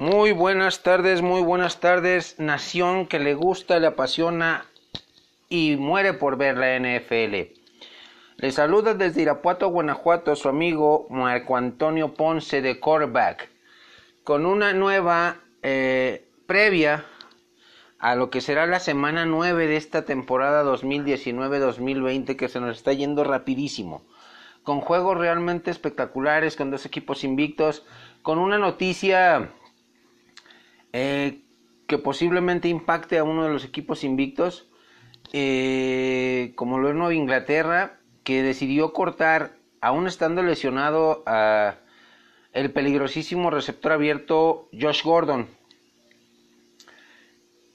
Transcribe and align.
Muy 0.00 0.32
buenas 0.32 0.82
tardes, 0.82 1.20
muy 1.20 1.42
buenas 1.42 1.78
tardes, 1.78 2.36
nación 2.38 3.06
que 3.06 3.18
le 3.18 3.34
gusta, 3.34 3.78
le 3.78 3.86
apasiona 3.86 4.64
y 5.50 5.76
muere 5.76 6.14
por 6.14 6.38
ver 6.38 6.56
la 6.56 6.74
NFL. 6.78 7.52
Le 8.38 8.50
saluda 8.50 8.94
desde 8.94 9.20
Irapuato, 9.20 9.68
Guanajuato, 9.68 10.34
su 10.36 10.48
amigo 10.48 11.06
Marco 11.10 11.54
Antonio 11.54 12.14
Ponce 12.14 12.62
de 12.62 12.80
Corback, 12.80 13.50
con 14.24 14.46
una 14.46 14.72
nueva 14.72 15.36
eh, 15.62 16.26
previa 16.46 17.04
a 17.98 18.14
lo 18.14 18.30
que 18.30 18.40
será 18.40 18.66
la 18.66 18.80
semana 18.80 19.26
9 19.26 19.66
de 19.66 19.76
esta 19.76 20.06
temporada 20.06 20.64
2019-2020 20.64 22.36
que 22.36 22.48
se 22.48 22.58
nos 22.58 22.78
está 22.78 22.94
yendo 22.94 23.22
rapidísimo, 23.22 24.02
con 24.62 24.80
juegos 24.80 25.18
realmente 25.18 25.70
espectaculares, 25.70 26.56
con 26.56 26.70
dos 26.70 26.86
equipos 26.86 27.22
invictos, 27.22 27.84
con 28.22 28.38
una 28.38 28.56
noticia 28.56 29.52
eh, 30.92 31.42
que 31.86 31.98
posiblemente 31.98 32.68
impacte 32.68 33.18
a 33.18 33.24
uno 33.24 33.44
de 33.44 33.50
los 33.50 33.64
equipos 33.64 34.04
invictos, 34.04 34.68
eh, 35.32 36.52
como 36.56 36.78
lo 36.78 36.88
es 36.88 36.94
Nueva 36.94 37.14
Inglaterra, 37.14 38.00
que 38.24 38.42
decidió 38.42 38.92
cortar, 38.92 39.56
aún 39.80 40.06
estando 40.06 40.42
lesionado, 40.42 41.22
a 41.26 41.76
el 42.52 42.72
peligrosísimo 42.72 43.50
receptor 43.50 43.92
abierto 43.92 44.68
Josh 44.72 45.04
Gordon. 45.04 45.48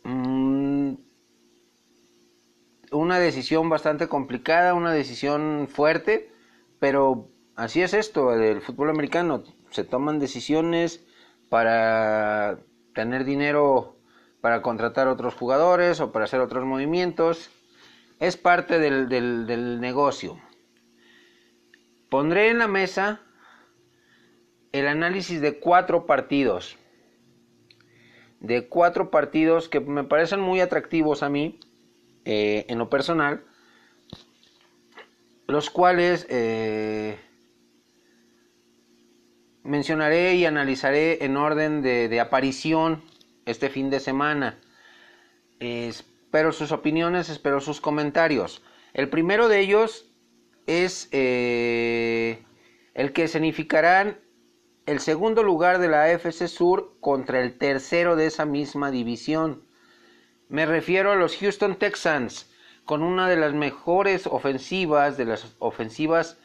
Mm, 0.04 0.96
una 2.92 3.20
decisión 3.20 3.70
bastante 3.70 4.08
complicada, 4.08 4.74
una 4.74 4.92
decisión 4.92 5.68
fuerte, 5.70 6.32
pero 6.80 7.30
así 7.56 7.82
es 7.82 7.94
esto, 7.94 8.34
el 8.34 8.62
fútbol 8.62 8.90
americano. 8.90 9.44
Se 9.72 9.84
toman 9.84 10.20
decisiones 10.20 11.06
para 11.50 12.60
tener 12.96 13.26
dinero 13.26 13.96
para 14.42 14.64
contratar 14.64 15.08
otros 15.08 15.36
jugadores 15.36 16.00
o 16.00 16.12
para 16.12 16.26
hacer 16.26 16.40
otros 16.40 16.66
movimientos. 16.66 17.52
Es 18.20 18.38
parte 18.38 18.80
del, 18.80 19.08
del 19.10 19.80
negocio. 19.80 20.40
Pondré 22.10 22.50
en 22.50 22.58
la 22.58 22.68
mesa 22.68 23.22
el 24.72 24.88
análisis 24.88 25.42
de 25.42 25.60
cuatro 25.60 26.06
partidos. 26.06 26.78
De 28.40 28.68
cuatro 28.68 29.12
partidos 29.12 29.70
que 29.70 29.80
me 29.80 30.04
parecen 30.04 30.40
muy 30.40 30.62
atractivos 30.62 31.24
a 31.24 31.30
mí, 31.30 31.60
eh, 32.26 32.66
en 32.70 32.78
lo 32.80 32.90
personal, 32.90 33.44
los 35.48 35.70
cuales 35.70 36.26
eh, 36.30 37.20
mencionaré 39.66 40.36
y 40.36 40.46
analizaré 40.46 41.26
en 41.26 41.36
orden 41.36 41.82
de, 41.82 42.20
aparición 42.20 43.04
este 43.46 43.70
fin 43.70 43.90
de 43.90 44.00
semana. 44.00 44.60
espero 45.60 46.52
sus 46.52 46.72
opiniones, 46.72 47.30
espero 47.30 47.60
sus 47.60 47.82
comentarios. 47.82 48.62
El 48.94 49.10
primero 49.10 49.48
de 49.48 49.60
ellos 49.60 50.12
es 50.68 51.10
eh, 51.12 52.44
el 52.94 53.12
que 53.12 53.28
significarán 53.28 54.20
el 54.86 55.00
segundo 55.00 55.42
lugar 55.42 55.80
de 55.80 55.90
la 55.90 56.04
AFC 56.04 56.48
Sur 56.48 56.98
contra 57.00 57.42
el 57.42 57.58
tercero 57.58 58.16
de 58.16 58.28
esa 58.28 58.46
misma 58.46 58.92
división. 58.92 59.64
Me 60.48 60.68
refiero 60.68 61.12
a 61.12 61.16
los 61.16 61.38
Houston 61.38 61.76
Texans, 61.76 62.52
con 62.86 63.02
una 63.02 63.28
de 63.28 63.36
las 63.36 63.54
mejores 63.54 64.28
ofensivas, 64.28 65.18
de 65.18 65.26
las 65.26 65.56
ofensivas 65.58 66.38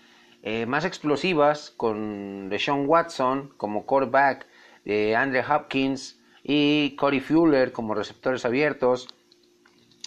eh, 0.43 0.67
más 0.67 0.85
explosivas, 0.85 1.73
con 1.77 2.49
Deshaun 2.49 2.87
Watson 2.87 3.53
como 3.57 3.87
quarterback, 3.87 4.47
de 4.85 5.15
Andre 5.15 5.45
Hopkins 5.49 6.21
y 6.43 6.97
Corey 6.97 7.21
Fuller 7.21 7.73
como 7.73 7.95
receptores 7.95 8.45
abiertos. 8.45 9.09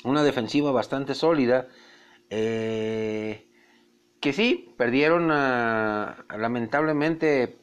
Una 0.04 0.24
defensiva 0.24 0.72
bastante 0.72 1.16
sólida. 1.16 1.68
Eh, 2.30 3.48
que 4.20 4.34
sí, 4.34 4.74
perdieron 4.78 5.28
lamentablemente 5.28 7.58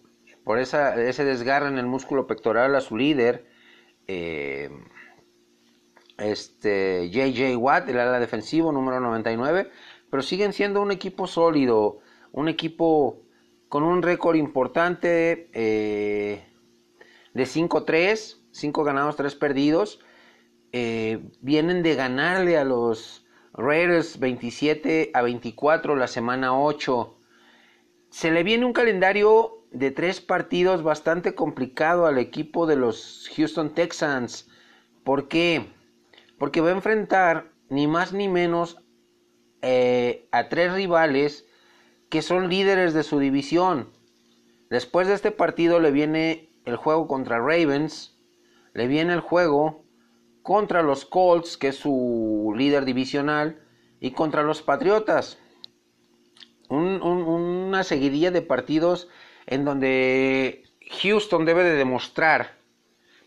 por 0.44 0.58
ese 0.58 1.24
desgarre 1.24 1.68
en 1.68 1.78
el 1.78 1.86
músculo 1.86 2.26
pectoral 2.26 2.74
a 2.74 2.80
su 2.80 2.96
líder, 2.96 3.46
eh, 4.06 4.70
este 6.18 7.10
JJ 7.10 7.56
Watt, 7.56 7.88
el 7.88 7.98
ala 7.98 8.20
defensivo 8.20 8.72
número 8.72 9.00
99, 9.00 9.70
pero 10.10 10.22
siguen 10.22 10.52
siendo 10.52 10.82
un 10.82 10.90
equipo 10.90 11.26
sólido, 11.26 12.00
un 12.32 12.48
equipo 12.48 13.22
con 13.68 13.82
un 13.82 14.02
récord 14.02 14.36
importante 14.36 15.48
eh, 15.52 16.44
de 17.34 17.44
5-3, 17.44 18.38
5 18.50 18.84
ganados, 18.84 19.16
3 19.16 19.34
perdidos. 19.36 20.00
Eh, 20.72 21.20
vienen 21.40 21.82
de 21.82 21.94
ganarle 21.94 22.56
a 22.56 22.64
los 22.64 23.26
Raiders 23.52 24.18
27 24.18 25.10
a 25.14 25.22
24 25.22 25.96
la 25.96 26.06
semana 26.06 26.58
8. 26.58 27.16
Se 28.10 28.30
le 28.30 28.42
viene 28.42 28.64
un 28.64 28.72
calendario 28.72 29.64
de 29.70 29.90
tres 29.90 30.20
partidos 30.20 30.82
bastante 30.82 31.34
complicado 31.34 32.06
al 32.06 32.18
equipo 32.18 32.66
de 32.66 32.76
los 32.76 33.30
Houston 33.36 33.74
Texans. 33.74 34.48
¿Por 35.04 35.28
qué? 35.28 35.66
Porque 36.38 36.60
va 36.60 36.70
a 36.70 36.72
enfrentar 36.72 37.52
ni 37.68 37.86
más 37.86 38.12
ni 38.12 38.28
menos 38.28 38.78
eh, 39.62 40.28
a 40.32 40.48
tres 40.48 40.72
rivales 40.72 41.46
que 42.10 42.22
son 42.22 42.48
líderes 42.48 42.92
de 42.92 43.04
su 43.04 43.18
división. 43.18 43.88
Después 44.68 45.08
de 45.08 45.14
este 45.14 45.30
partido 45.30 45.80
le 45.80 45.92
viene 45.92 46.50
el 46.64 46.76
juego 46.76 47.08
contra 47.08 47.38
Ravens, 47.38 48.18
le 48.74 48.86
viene 48.86 49.14
el 49.14 49.20
juego 49.20 49.84
contra 50.42 50.82
los 50.82 51.04
Colts, 51.04 51.56
que 51.56 51.68
es 51.68 51.76
su 51.76 52.52
líder 52.56 52.84
divisional, 52.84 53.62
y 54.00 54.10
contra 54.10 54.42
los 54.42 54.62
Patriotas. 54.62 55.38
una 56.68 57.82
seguidilla 57.84 58.30
de 58.30 58.42
partidos 58.42 59.08
en 59.46 59.64
donde 59.64 60.64
Houston 61.02 61.44
debe 61.44 61.64
de 61.64 61.74
demostrar 61.74 62.58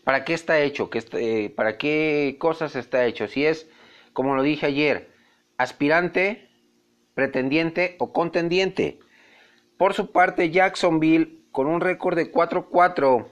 para 0.02 0.24
qué 0.24 0.34
está 0.34 0.60
hecho, 0.60 0.90
que 0.90 1.52
para 1.54 1.78
qué 1.78 2.36
cosas 2.38 2.76
está 2.76 3.06
hecho. 3.06 3.26
Si 3.28 3.44
es, 3.44 3.68
como 4.12 4.34
lo 4.34 4.42
dije 4.42 4.66
ayer, 4.66 5.10
aspirante, 5.56 6.50
pretendiente 7.14 7.96
o 7.98 8.12
contendiente. 8.12 8.98
Por 9.76 9.94
su 9.94 10.12
parte, 10.12 10.50
Jacksonville, 10.50 11.40
con 11.52 11.66
un 11.66 11.80
récord 11.80 12.16
de 12.16 12.30
4-4, 12.32 13.28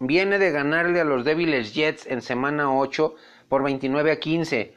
viene 0.00 0.38
de 0.38 0.50
ganarle 0.50 1.00
a 1.00 1.04
los 1.04 1.24
débiles 1.24 1.74
Jets 1.74 2.06
en 2.06 2.22
semana 2.22 2.76
8 2.76 3.14
por 3.48 3.62
29 3.62 4.12
a 4.12 4.20
15. 4.20 4.74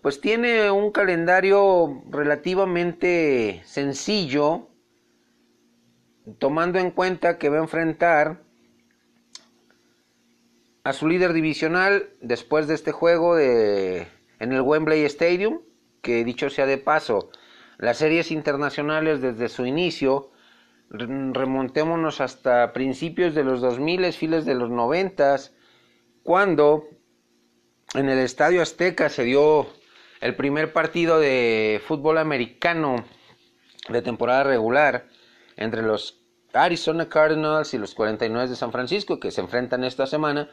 Pues 0.00 0.20
tiene 0.20 0.70
un 0.70 0.90
calendario 0.90 2.02
relativamente 2.10 3.62
sencillo 3.64 4.68
tomando 6.38 6.78
en 6.78 6.90
cuenta 6.90 7.38
que 7.38 7.48
va 7.48 7.58
a 7.58 7.62
enfrentar 7.62 8.42
a 10.84 10.92
su 10.92 11.08
líder 11.08 11.32
divisional 11.32 12.10
después 12.20 12.66
de 12.66 12.74
este 12.74 12.92
juego 12.92 13.36
de, 13.36 14.08
en 14.40 14.52
el 14.52 14.62
Wembley 14.62 15.04
Stadium, 15.04 15.60
que 16.00 16.24
dicho 16.24 16.50
sea 16.50 16.66
de 16.66 16.78
paso, 16.78 17.30
las 17.82 17.96
series 17.96 18.30
internacionales 18.30 19.20
desde 19.20 19.48
su 19.48 19.66
inicio, 19.66 20.30
remontémonos 20.88 22.20
hasta 22.20 22.72
principios 22.72 23.34
de 23.34 23.42
los 23.42 23.60
2000, 23.60 24.12
files 24.12 24.44
de 24.44 24.54
los 24.54 24.70
90, 24.70 25.36
cuando 26.22 26.84
en 27.94 28.08
el 28.08 28.18
Estadio 28.20 28.62
Azteca 28.62 29.08
se 29.08 29.24
dio 29.24 29.66
el 30.20 30.36
primer 30.36 30.72
partido 30.72 31.18
de 31.18 31.82
fútbol 31.84 32.18
americano 32.18 33.04
de 33.88 34.00
temporada 34.00 34.44
regular 34.44 35.08
entre 35.56 35.82
los 35.82 36.22
Arizona 36.52 37.08
Cardinals 37.08 37.74
y 37.74 37.78
los 37.78 37.96
49 37.96 38.48
de 38.48 38.54
San 38.54 38.70
Francisco 38.70 39.18
que 39.18 39.32
se 39.32 39.40
enfrentan 39.40 39.82
esta 39.82 40.06
semana. 40.06 40.48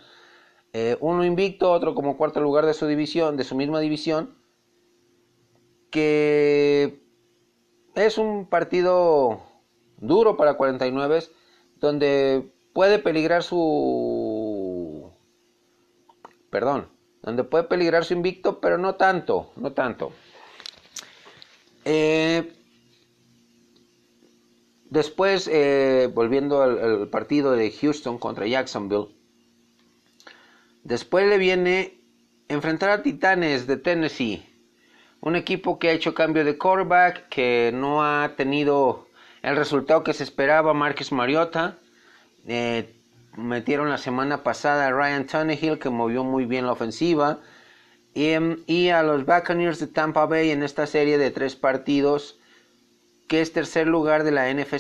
Eh, 0.73 0.97
uno 0.99 1.23
invicto, 1.23 1.71
otro 1.71 1.93
como 1.93 2.17
cuarto 2.17 2.41
lugar 2.41 2.65
de 2.65 2.73
su 2.73 2.87
división, 2.87 3.37
de 3.37 3.43
su 3.43 3.55
misma 3.55 3.81
división, 3.81 4.35
que 5.91 7.07
es 7.95 8.17
un 8.17 8.45
partido 8.47 9.41
duro 9.97 10.37
para 10.37 10.55
49 10.55 11.23
donde 11.77 12.51
puede 12.73 12.99
peligrar 12.99 13.43
su 13.43 15.11
perdón, 16.49 16.89
donde 17.21 17.43
puede 17.43 17.65
peligrar 17.65 18.05
su 18.05 18.13
invicto, 18.13 18.59
pero 18.59 18.77
no 18.77 18.95
tanto, 18.95 19.51
no 19.55 19.73
tanto. 19.73 20.11
Eh, 21.85 22.53
Después, 24.89 25.47
eh, 25.47 26.09
volviendo 26.11 26.63
al, 26.63 27.09
partido 27.09 27.51
de 27.51 27.71
Houston 27.71 28.17
contra 28.17 28.47
Jacksonville, 28.47 29.15
después 30.83 31.27
le 31.27 31.37
viene 31.37 32.01
enfrentar 32.47 32.89
a 32.89 33.03
Titanes 33.03 33.67
de 33.67 33.77
Tennessee, 33.77 34.43
un 35.21 35.35
equipo 35.35 35.79
que 35.79 35.89
ha 35.89 35.91
hecho 35.93 36.13
cambio 36.13 36.45
de 36.45 36.57
quarterback, 36.57 37.27
que 37.29 37.71
no 37.73 38.03
ha 38.03 38.35
tenido 38.35 39.07
el 39.41 39.55
resultado 39.55 40.03
que 40.03 40.13
se 40.13 40.23
esperaba 40.23 40.73
Marcus 40.73 41.11
Mariota. 41.11 41.77
Eh, 42.47 42.93
metieron 43.35 43.89
la 43.89 43.97
semana 43.97 44.43
pasada 44.43 44.87
a 44.87 44.91
Ryan 44.91 45.25
Tannehill, 45.25 45.79
que 45.79 45.89
movió 45.89 46.23
muy 46.23 46.45
bien 46.45 46.65
la 46.65 46.73
ofensiva. 46.73 47.39
Y, 48.13 48.29
em, 48.31 48.63
y, 48.65 48.89
a 48.89 49.03
los 49.03 49.25
Buccaneers 49.25 49.79
de 49.79 49.87
Tampa 49.87 50.25
Bay 50.25 50.51
en 50.51 50.63
esta 50.63 50.87
serie 50.87 51.17
de 51.17 51.31
tres 51.31 51.55
partidos, 51.55 52.39
que 53.27 53.41
es 53.41 53.53
tercer 53.53 53.87
lugar 53.87 54.23
de 54.23 54.31
la 54.31 54.49
NFC 54.49 54.79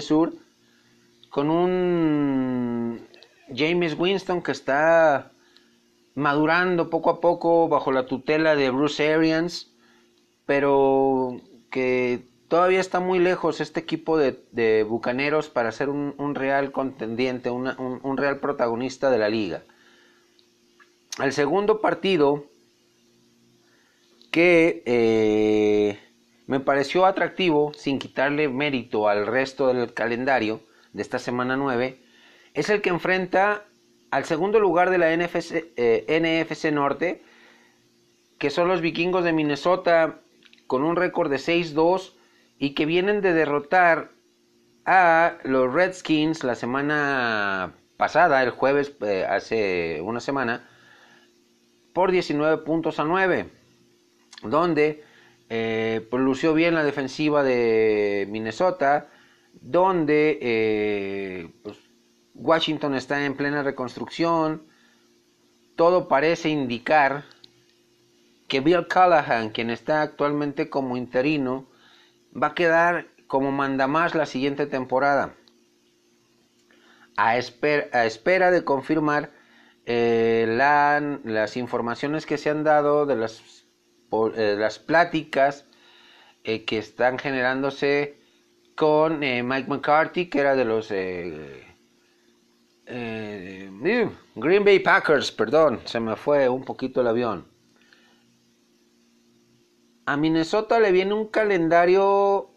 Sur 0.00 0.32
con 1.32 1.48
un 1.48 3.08
James 3.54 3.96
Winston 3.98 4.42
que 4.42 4.52
está 4.52 5.31
madurando 6.14 6.90
poco 6.90 7.10
a 7.10 7.20
poco 7.20 7.68
bajo 7.68 7.92
la 7.92 8.06
tutela 8.06 8.54
de 8.54 8.70
Bruce 8.70 9.12
Arians, 9.12 9.72
pero 10.46 11.40
que 11.70 12.24
todavía 12.48 12.80
está 12.80 13.00
muy 13.00 13.18
lejos 13.18 13.60
este 13.60 13.80
equipo 13.80 14.18
de, 14.18 14.84
bucaneros 14.88 15.48
para 15.48 15.72
ser 15.72 15.88
un, 15.88 16.34
real 16.34 16.70
contendiente, 16.70 17.50
un, 17.50 18.16
real 18.16 18.40
protagonista 18.40 19.10
de 19.10 19.18
la 19.18 19.28
liga. 19.28 19.62
El 21.22 21.32
segundo 21.32 21.80
partido 21.80 22.44
que 24.30 24.82
eh, 24.86 25.98
me 26.46 26.60
pareció 26.60 27.06
atractivo, 27.06 27.72
sin 27.74 27.98
quitarle 27.98 28.48
mérito 28.48 29.08
al 29.08 29.26
resto 29.26 29.68
del 29.68 29.94
calendario 29.94 30.60
de 30.92 31.02
esta 31.02 31.18
semana 31.18 31.56
9, 31.56 31.98
es 32.54 32.68
el 32.68 32.82
que 32.82 32.90
enfrenta 32.90 33.64
al 34.12 34.26
segundo 34.26 34.60
lugar 34.60 34.90
de 34.90 34.98
la 34.98 35.16
NFC, 35.16 35.72
eh, 35.76 36.04
NFC 36.20 36.70
Norte, 36.70 37.22
que 38.38 38.50
son 38.50 38.68
los 38.68 38.82
vikingos 38.82 39.24
de 39.24 39.32
Minnesota 39.32 40.20
con 40.66 40.84
un 40.84 40.96
récord 40.96 41.30
de 41.30 41.38
6-2 41.38 42.12
y 42.58 42.74
que 42.74 42.84
vienen 42.84 43.22
de 43.22 43.32
derrotar 43.32 44.10
a 44.84 45.38
los 45.44 45.72
Redskins 45.72 46.44
la 46.44 46.54
semana 46.54 47.72
pasada, 47.96 48.42
el 48.42 48.50
jueves, 48.50 48.94
eh, 49.00 49.24
hace 49.26 50.02
una 50.02 50.20
semana, 50.20 50.68
por 51.94 52.10
19 52.10 52.64
puntos 52.64 53.00
a 53.00 53.04
9, 53.04 53.48
donde 54.42 55.04
eh, 55.48 56.06
lució 56.12 56.52
bien 56.52 56.74
la 56.74 56.84
defensiva 56.84 57.42
de 57.42 58.26
Minnesota, 58.28 59.08
donde 59.62 60.38
eh, 60.42 61.48
pues, 61.62 61.78
Washington 62.34 62.94
está 62.94 63.24
en 63.24 63.36
plena 63.36 63.62
reconstrucción, 63.62 64.62
todo 65.76 66.08
parece 66.08 66.48
indicar 66.48 67.24
que 68.48 68.60
Bill 68.60 68.86
Callahan, 68.86 69.50
quien 69.50 69.70
está 69.70 70.02
actualmente 70.02 70.68
como 70.68 70.96
interino, 70.96 71.66
va 72.40 72.48
a 72.48 72.54
quedar 72.54 73.06
como 73.26 73.50
mandamás 73.50 74.14
la 74.14 74.26
siguiente 74.26 74.66
temporada. 74.66 75.34
A, 77.16 77.36
espera 77.36 78.50
de 78.50 78.64
confirmar 78.64 79.30
eh, 79.86 80.44
las 81.24 81.56
informaciones 81.56 82.26
que 82.26 82.38
se 82.38 82.50
han 82.50 82.64
dado 82.64 83.06
de 83.06 83.16
las, 83.16 83.64
eh, 84.36 84.68
pláticas 84.86 85.66
eh, 86.44 86.64
que 86.64 86.78
están 86.78 87.18
generándose 87.18 88.18
con 88.74 89.20
Mike 89.20 89.68
McCarthy, 89.68 90.26
que 90.26 90.40
era 90.40 90.54
de 90.54 90.64
los 90.64 90.90
Green 92.92 94.64
Bay 94.64 94.78
Packers, 94.80 95.32
perdón, 95.32 95.80
se 95.84 95.98
me 95.98 96.16
fue 96.16 96.48
un 96.48 96.64
poquito 96.64 97.00
el 97.00 97.06
avión 97.06 97.52
a 100.06 100.16
Minnesota 100.16 100.80
le 100.80 100.92
viene 100.92 101.14
un 101.14 101.26
calendario 101.26 102.50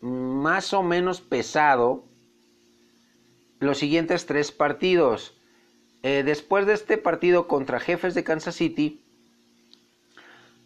más 0.00 0.72
o 0.72 0.82
menos 0.82 1.20
pesado 1.20 2.04
los 3.58 3.78
siguientes 3.78 4.26
tres 4.26 4.52
partidos. 4.52 5.36
Eh, 6.02 6.22
después 6.24 6.66
de 6.66 6.72
este 6.72 6.96
partido 6.96 7.46
contra 7.46 7.78
Jefes 7.78 8.14
de 8.14 8.24
Kansas 8.24 8.54
City, 8.54 9.04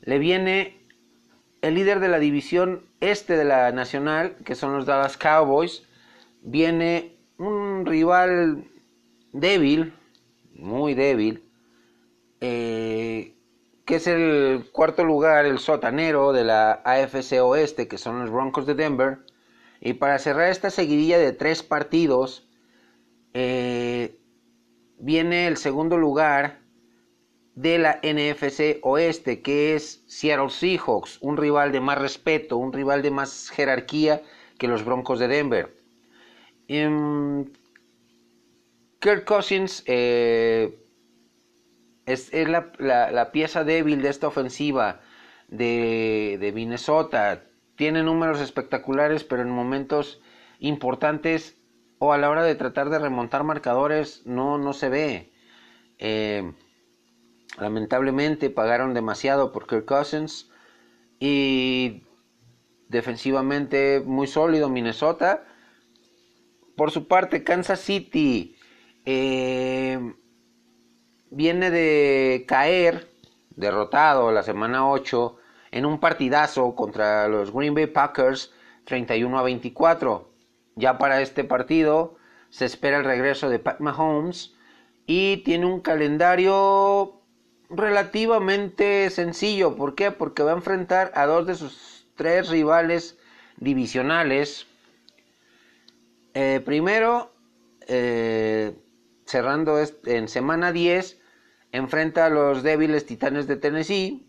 le 0.02 0.19
viene 0.19 0.87
el 1.60 1.75
líder 1.75 1.98
de 1.98 2.08
la 2.08 2.19
división 2.19 2.84
este 3.00 3.37
de 3.37 3.44
la 3.44 3.72
Nacional, 3.72 4.37
que 4.44 4.54
son 4.54 4.75
los 4.75 4.87
Dallas 4.87 5.16
Cowboys. 5.16 5.82
Viene 6.42 7.13
un 7.38 7.86
rival 7.86 8.64
débil, 9.32 9.94
muy 10.54 10.94
débil, 10.94 11.42
eh, 12.40 13.34
que 13.84 13.96
es 13.96 14.06
el 14.06 14.66
cuarto 14.72 15.04
lugar, 15.04 15.44
el 15.44 15.58
sotanero 15.58 16.32
de 16.32 16.44
la 16.44 16.82
AFC 16.84 17.40
Oeste, 17.42 17.88
que 17.88 17.98
son 17.98 18.20
los 18.20 18.31
Broncos 18.31 18.66
de 18.66 18.75
Denver. 18.75 19.19
Y 19.81 19.94
para 19.94 20.19
cerrar 20.19 20.50
esta 20.50 20.70
seguidilla 20.70 21.19
de 21.19 21.32
tres 21.32 21.62
partidos, 21.62 22.48
eh, 23.34 24.19
viene 24.98 25.46
el 25.46 25.56
segundo 25.56 25.98
lugar 25.98 26.60
de 27.54 27.78
la 27.78 28.00
NFC 28.02 28.78
Oeste, 28.82 29.42
que 29.42 29.75
es 29.75 30.02
Seattle 30.06 30.50
Seahawks, 30.50 31.19
un 31.20 31.37
rival 31.37 31.72
de 31.72 31.80
más 31.80 31.98
respeto, 31.98 32.56
un 32.56 32.72
rival 32.72 33.02
de 33.02 33.10
más 33.10 33.50
jerarquía 33.50 34.22
que 34.58 34.69
los 34.69 34.84
Broncos 34.84 35.19
de 35.19 35.28
Denver. 35.28 35.83
Um, 36.69 37.46
Kirk 39.00 39.25
Cousins 39.26 39.82
eh, 39.87 40.78
es, 42.06 42.31
la, 42.32 43.31
pieza 43.32 43.64
débil 43.64 44.00
de 44.00 44.08
esta 44.08 44.28
ofensiva 44.28 45.00
de, 45.49 46.52
Minnesota. 46.55 47.44
Tiene 47.76 48.02
números 48.02 48.40
espectaculares, 48.40 49.25
pero 49.25 49.43
en 49.43 49.50
momentos 49.50 50.22
importantes 50.58 51.56
o 51.99 52.12
a 52.12 52.19
la 52.19 52.31
hora 52.31 52.44
de 52.44 52.55
tratar 52.55 52.88
de 52.88 52.99
remontar 52.99 53.44
marcadores 53.44 54.22
no, 54.25 54.56
no 54.56 54.72
se 54.72 54.88
ve. 54.88 55.32
Eh, 55.99 56.52
lamentablemente 57.58 58.49
pagaron 58.49 58.94
demasiado 58.94 59.52
por 59.52 59.66
Kirk 59.66 59.84
Cousins 59.84 60.50
y 61.20 62.05
defensivamente 62.88 64.02
muy 64.05 64.26
sólido 64.26 64.70
Minnesota. 64.70 65.44
Por 66.76 66.91
su 66.91 67.06
parte, 67.06 67.44
Kansas 67.44 67.81
City 67.81 68.56
eh, 69.05 70.15
viene 71.31 71.71
de 71.71 72.44
caer 72.49 73.11
derrotado 73.56 74.32
la 74.32 74.43
semana 74.43 74.88
8 74.88 75.37
en 75.71 75.87
un 75.87 76.00
partidazo 76.00 76.75
contra 76.75 77.29
los 77.29 77.53
Green 77.53 77.75
Bay 77.75 77.87
Packers 77.87 78.53
31 78.85 79.38
a 79.38 79.43
24. 79.43 80.31
Ya 80.76 80.99
para 80.99 81.21
este 81.21 81.44
partido 81.44 82.17
se 82.50 82.65
espera 82.65 82.99
el 82.99 83.05
regreso 83.05 83.49
de 83.49 83.59
Pat 83.59 83.81
Mahomes 83.81 84.55
y 85.06 85.38
tiene 85.38 85.66
un 85.66 85.81
calendario 85.81 87.21
relativamente 87.71 89.11
sencillo. 89.11 89.76
¿Por 89.76 89.95
qué? 89.95 90.11
Porque 90.11 90.43
va 90.43 90.52
a 90.52 90.57
enfrentar 90.57 91.12
a 91.14 91.26
dos 91.26 91.47
de 91.47 91.54
sus 91.54 92.07
tres 92.16 92.49
rivales 92.49 93.19
divisionales. 93.57 94.66
Eh, 96.35 96.61
primero, 96.64 97.33
eh, 97.87 98.75
cerrando 99.25 99.79
en 100.05 100.26
semana 100.26 100.73
10, 100.73 101.21
enfrenta 101.71 102.26
a 102.26 102.31
los 102.31 102.64
débiles 102.64 103.07
Titanes 103.07 103.47
de 103.47 103.57
Tennessee. 103.57 104.26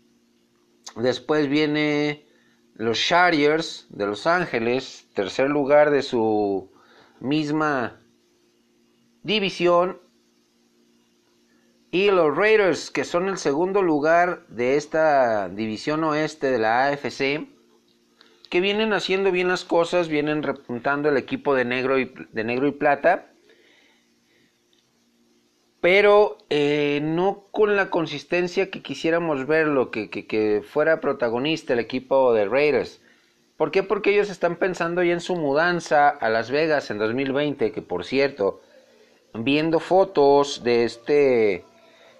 Después 0.94 1.48
viene 1.48 2.28
los 2.74 2.98
Chargers 3.00 3.86
de 3.88 4.06
Los 4.06 4.28
Ángeles, 4.28 5.08
tercer 5.14 5.50
lugar 5.50 5.90
de 5.90 6.02
su 6.02 6.70
misma 7.18 8.00
división. 9.24 10.00
Y 11.90 12.10
los 12.12 12.36
Raiders, 12.36 12.92
que 12.92 13.04
son 13.04 13.28
el 13.28 13.38
segundo 13.38 13.82
lugar 13.82 14.46
de 14.46 14.76
esta 14.76 15.48
división 15.48 16.04
oeste 16.04 16.52
de 16.52 16.58
la 16.58 16.86
AFC, 16.86 17.55
que 18.46 18.60
vienen 18.60 18.92
haciendo 18.92 19.30
bien 19.30 19.48
las 19.48 19.64
cosas, 19.64 20.08
vienen 20.08 20.42
repuntando 20.42 21.08
el 21.08 21.16
equipo 21.16 21.54
de 21.54 21.64
negro 21.64 21.98
y, 21.98 22.12
de 22.32 22.44
negro 22.44 22.66
y 22.66 22.72
plata 22.72 23.26
pero 25.86 26.38
eh, 26.50 26.98
no 27.00 27.44
con 27.52 27.76
la 27.76 27.90
consistencia 27.90 28.72
que 28.72 28.82
quisiéramos 28.82 29.46
verlo, 29.46 29.92
que, 29.92 30.10
que, 30.10 30.62
fuera 30.68 31.00
protagonista 31.00 31.74
el 31.74 31.78
equipo 31.78 32.34
de 32.34 32.46
Raiders. 32.46 33.00
¿Por 33.56 33.70
qué? 33.70 33.84
Porque 33.84 34.10
ellos 34.10 34.28
están 34.28 34.56
pensando 34.56 35.04
ya 35.04 35.12
en 35.12 35.20
su 35.20 35.36
mudanza 35.36 36.08
a 36.08 36.28
Las 36.28 36.50
Vegas 36.50 36.90
en 36.90 36.98
2020, 36.98 37.70
que 37.70 37.82
por 37.82 38.04
cierto, 38.04 38.60
viendo 39.32 39.78
fotos 39.78 40.64
de 40.64 40.82
este 40.82 41.64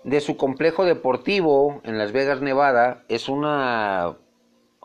de 0.04 0.20
su 0.20 0.36
complejo 0.36 0.84
deportivo 0.84 1.80
en 1.82 1.98
Las 1.98 2.12
Vegas, 2.12 2.40
Nevada, 2.40 3.02
es 3.08 3.28
una 3.28 4.16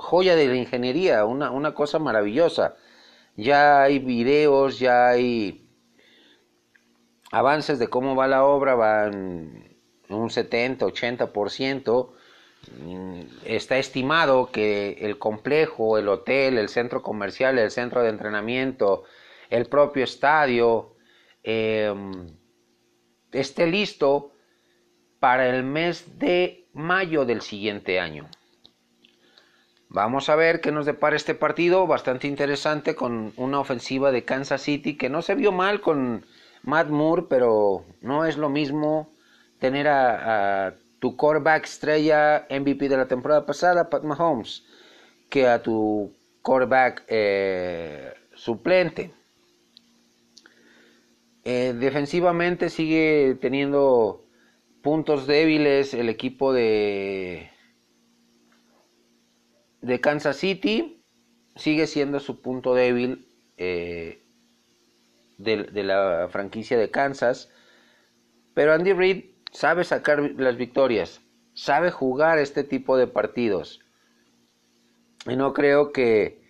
joya 0.01 0.35
de 0.35 0.47
la 0.47 0.55
ingeniería, 0.55 1.25
una, 1.25 1.51
una 1.51 1.73
cosa 1.73 1.99
maravillosa. 1.99 2.75
Ya 3.37 3.83
hay 3.83 3.99
videos, 3.99 4.79
ya 4.79 5.09
hay 5.09 5.69
avances 7.31 7.79
de 7.79 7.87
cómo 7.87 8.15
va 8.15 8.27
la 8.27 8.43
obra 8.43 8.75
van 8.75 9.77
un 10.09 10.29
70, 10.29 10.85
80%. 10.85 12.11
Mm, 12.79 13.21
está 13.45 13.77
estimado 13.77 14.51
que 14.51 14.97
el 15.01 15.17
complejo, 15.17 15.97
el 15.97 16.09
hotel, 16.09 16.57
el 16.57 16.69
centro 16.69 17.01
comercial, 17.01 17.57
el 17.57 17.71
centro 17.71 18.03
de 18.03 18.09
entrenamiento, 18.09 19.03
el 19.49 19.67
propio 19.67 20.03
estadio 20.03 20.95
em, 21.43 22.27
esté 23.31 23.67
listo 23.67 24.31
para 25.19 25.47
el 25.47 25.63
mes 25.63 26.19
de 26.19 26.67
mayo 26.73 27.25
del 27.25 27.41
siguiente 27.41 27.99
año. 27.99 28.29
Vamos 29.93 30.29
a 30.29 30.37
ver 30.37 30.61
qué 30.61 30.71
nos 30.71 30.85
depara 30.85 31.17
este 31.17 31.35
partido, 31.35 31.85
bastante 31.85 32.25
interesante 32.25 32.95
con 32.95 33.33
una 33.35 33.59
ofensiva 33.59 34.13
de 34.13 34.23
Kansas 34.23 34.61
City 34.61 34.95
que 34.95 35.09
no 35.09 35.21
se 35.21 35.35
vio 35.35 35.51
mal 35.51 35.81
con 35.81 36.25
Matt 36.63 36.87
Moore, 36.87 37.25
pero 37.29 37.83
no 37.99 38.23
es 38.23 38.37
lo 38.37 38.47
mismo 38.47 39.11
tener 39.59 39.89
a, 39.89 40.75
tu 40.99 41.17
quarterback 41.17 41.65
estrella 41.65 42.47
MVP 42.49 42.87
de 42.87 42.95
la 42.95 43.09
temporada 43.09 43.45
pasada, 43.45 43.89
Pat 43.89 44.03
Mahomes, 44.03 44.63
que 45.29 45.45
a 45.49 45.61
tu 45.61 46.13
quarterback 46.41 47.03
eh, 47.09 48.13
suplente. 48.33 49.11
Eh, 51.43 51.75
defensivamente 51.77 52.69
sigue 52.69 53.37
teniendo 53.41 54.23
puntos 54.81 55.27
débiles 55.27 55.93
el 55.93 56.07
equipo 56.07 56.53
de 56.53 57.50
de 59.81 59.99
Kansas 59.99 60.37
City 60.37 61.03
sigue 61.55 61.87
siendo 61.87 62.19
su 62.19 62.41
punto 62.41 62.73
débil 62.73 63.27
eh, 63.57 64.23
de, 65.37 65.83
la 65.83 66.27
franquicia 66.31 66.77
de 66.77 66.89
Kansas. 66.89 67.49
Pero 68.53 68.73
Andy 68.73 68.93
Reid 68.93 69.25
sabe 69.51 69.83
sacar 69.83 70.21
las 70.37 70.57
victorias, 70.57 71.21
sabe 71.53 71.91
jugar 71.91 72.39
este 72.39 72.63
tipo 72.63 72.97
de 72.97 73.07
partidos. 73.07 73.81
Y 75.27 75.35
no 75.35 75.53
creo 75.53 75.91
que 75.91 76.41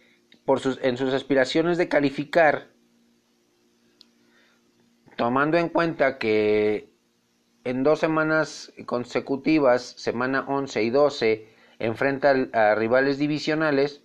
por 0.46 0.60
sus, 0.60 0.80
en 0.82 0.98
sus 0.98 1.14
aspiraciones 1.14 1.78
de 1.78 1.90
calificar, 1.90 2.70
tomando 5.18 5.58
en 5.58 5.70
cuenta 5.70 6.18
que 6.18 6.90
en 7.64 7.84
dos 7.84 8.00
semanas 8.00 8.74
consecutivas, 8.86 9.84
semana 9.84 10.46
11 10.48 10.84
y 10.84 10.90
12, 10.90 11.51
enfrenta 11.82 12.36
a 12.54 12.76
rivales 12.76 13.18
divisionales, 13.18 14.02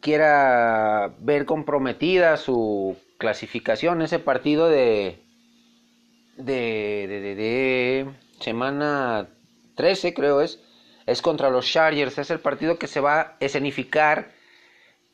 quiera 0.00 1.14
ver 1.20 1.44
comprometida 1.44 2.36
su 2.36 2.96
clasificación, 3.18 4.02
ese 4.02 4.18
partido 4.18 4.68
de, 4.68 5.22
de, 6.36 7.06
de, 7.36 8.10
semana 8.40 9.28
13 9.76 10.14
creo 10.14 10.40
es, 10.40 10.60
es 11.06 11.22
contra 11.22 11.50
los 11.50 11.70
Chargers, 11.70 12.18
es 12.18 12.30
el 12.30 12.40
partido 12.40 12.78
que 12.78 12.88
se 12.88 13.00
va 13.00 13.20
a 13.20 13.36
escenificar 13.40 14.32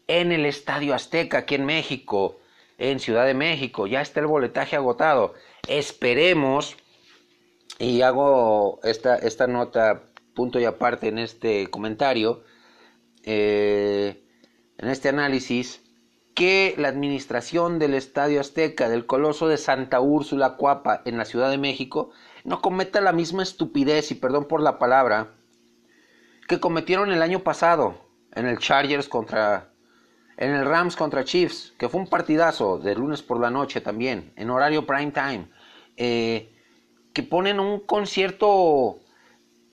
en 0.07 0.33
el 0.33 0.47
Estadio 0.47 0.95
Azteca, 0.95 1.39
aquí 1.39 1.57
en 1.57 1.67
México, 1.67 2.39
en 2.79 3.01
Ciudad 3.01 3.27
de 3.27 3.35
México, 3.35 3.87
ya 3.87 4.01
está 4.01 4.21
el 4.21 4.27
boletaje 4.27 4.77
agotado. 4.77 5.35
Esperemos, 5.69 6.77
y 7.79 8.01
hago 8.03 8.81
esta, 8.85 9.17
esta 9.17 9.47
nota 9.49 10.03
punto 10.39 10.61
y 10.61 10.65
aparte 10.65 11.09
en 11.09 11.19
este 11.19 11.69
comentario, 11.69 12.45
eh, 13.25 14.23
en 14.79 14.89
este 14.89 15.09
análisis, 15.09 15.83
que 16.33 16.77
la 16.79 16.87
administración 16.87 17.81
del 17.81 17.95
Estadio 17.95 18.41
Azteca, 18.41 18.89
del 18.89 19.05
Coloso 19.05 19.49
de 19.49 19.57
Santa 19.57 20.01
Úrsula 20.01 20.55
Cuapa 20.55 21.03
en 21.07 21.19
la 21.19 21.25
Ciudad 21.25 21.51
de 21.51 21.59
México, 21.59 22.13
no 22.45 22.63
cometa 22.63 23.01
la 23.01 23.13
misma 23.13 23.43
estupidez, 23.43 24.13
y 24.13 24.15
perdón 24.15 24.45
por 24.47 24.63
la 24.63 24.79
palabra, 24.79 25.35
que 26.47 26.61
cometieron 26.61 27.11
el 27.11 27.21
año 27.21 27.41
pasado 27.41 27.97
en 28.33 28.47
el 28.47 28.59
Chargers 28.59 29.09
contra, 29.09 29.73
en 30.37 30.53
el 30.53 30.65
Rams 30.65 30.95
contra 30.95 31.25
Chiefs, 31.25 31.75
que 31.79 31.89
fue 31.89 32.01
un 32.01 32.07
partidazo 32.07 32.79
de 32.79 32.95
lunes 32.95 33.23
por 33.23 33.41
la 33.41 33.51
noche 33.51 33.81
también, 33.81 34.33
en 34.37 34.51
horario 34.51 34.87
prime 34.87 35.11
time, 35.11 35.49
eh, 35.97 36.55
que 37.13 37.25
ponen 37.25 37.59
un 37.59 37.81
concierto 37.81 39.01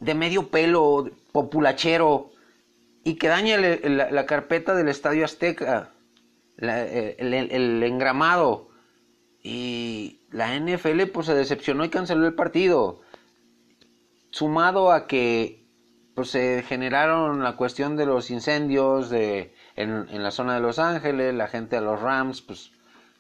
de 0.06 0.14
medio 0.14 0.50
pelo, 0.50 1.10
populachero, 1.32 2.32
y 3.04 3.16
que 3.16 3.28
daña 3.28 3.58
la, 3.58 4.26
carpeta 4.26 4.76
del 4.76 4.88
Estadio 4.88 5.26
Azteca, 5.26 5.92
el, 6.58 7.84
engramado. 7.84 8.70
Y 9.44 10.22
la 10.32 10.58
NFL 10.58 11.04
pues 11.14 11.28
se 11.28 11.36
decepcionó 11.36 11.86
y 11.86 11.90
canceló 11.90 12.26
el 12.26 12.34
partido. 12.34 13.02
Sumado 14.32 14.92
a 14.92 15.08
que 15.08 15.66
pues 16.16 16.30
se 16.30 16.64
generaron 16.64 17.44
la 17.44 17.58
cuestión 17.58 17.96
de 17.98 18.06
los 18.06 18.32
incendios 18.32 19.10
de, 19.10 19.54
en, 19.76 20.08
en, 20.10 20.24
la 20.24 20.32
zona 20.32 20.56
de 20.56 20.62
Los 20.62 20.80
Ángeles, 20.80 21.34
la 21.36 21.48
gente 21.48 21.76
de 21.76 21.82
los 21.82 22.02
Rams 22.02 22.42
pues 22.42 22.72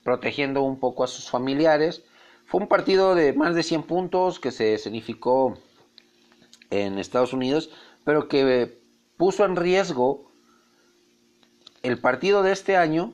protegiendo 0.04 0.62
un 0.62 0.80
poco 0.80 1.04
a 1.04 1.08
sus 1.08 1.30
familiares. 1.30 2.04
Fue 2.46 2.62
un 2.62 2.68
partido 2.68 3.16
de 3.16 3.34
más 3.34 3.54
de 3.54 3.64
100 3.64 3.84
puntos 3.84 4.40
que 4.40 4.52
se 4.52 4.74
escenificó 4.76 5.60
en 6.70 7.00
Estados 7.00 7.34
Unidos, 7.34 7.70
pero 8.04 8.28
que 8.28 8.80
puso 9.18 9.46
en 9.46 9.56
riesgo 9.56 10.32
el 11.84 12.00
partido 12.00 12.44
de 12.44 12.52
este 12.52 12.78
año, 12.78 13.14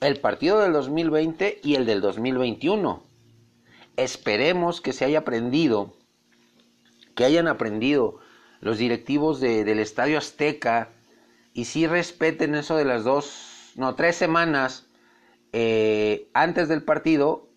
el 0.00 0.20
partido 0.20 0.60
del 0.60 0.72
2020 0.72 1.60
y 1.62 1.74
el 1.74 1.86
del 1.86 2.00
2021. 2.00 3.02
Esperemos 3.96 4.80
que 4.80 4.92
se 4.92 5.04
haya 5.04 5.20
aprendido, 5.20 5.94
que 7.14 7.24
hayan 7.24 7.48
aprendido 7.48 8.18
los 8.60 8.78
directivos 8.78 9.40
del 9.40 9.78
Estadio 9.78 10.18
Azteca 10.18 10.90
y 11.52 11.64
si 11.64 11.86
respeten 11.86 12.54
eso 12.54 12.76
de 12.76 12.84
las 12.84 13.04
dos, 13.04 13.72
no, 13.76 13.94
tres 13.94 14.16
semanas 14.16 14.86
eh, 15.52 16.28
antes 16.34 16.68
del 16.68 16.82
partido, 16.82 17.48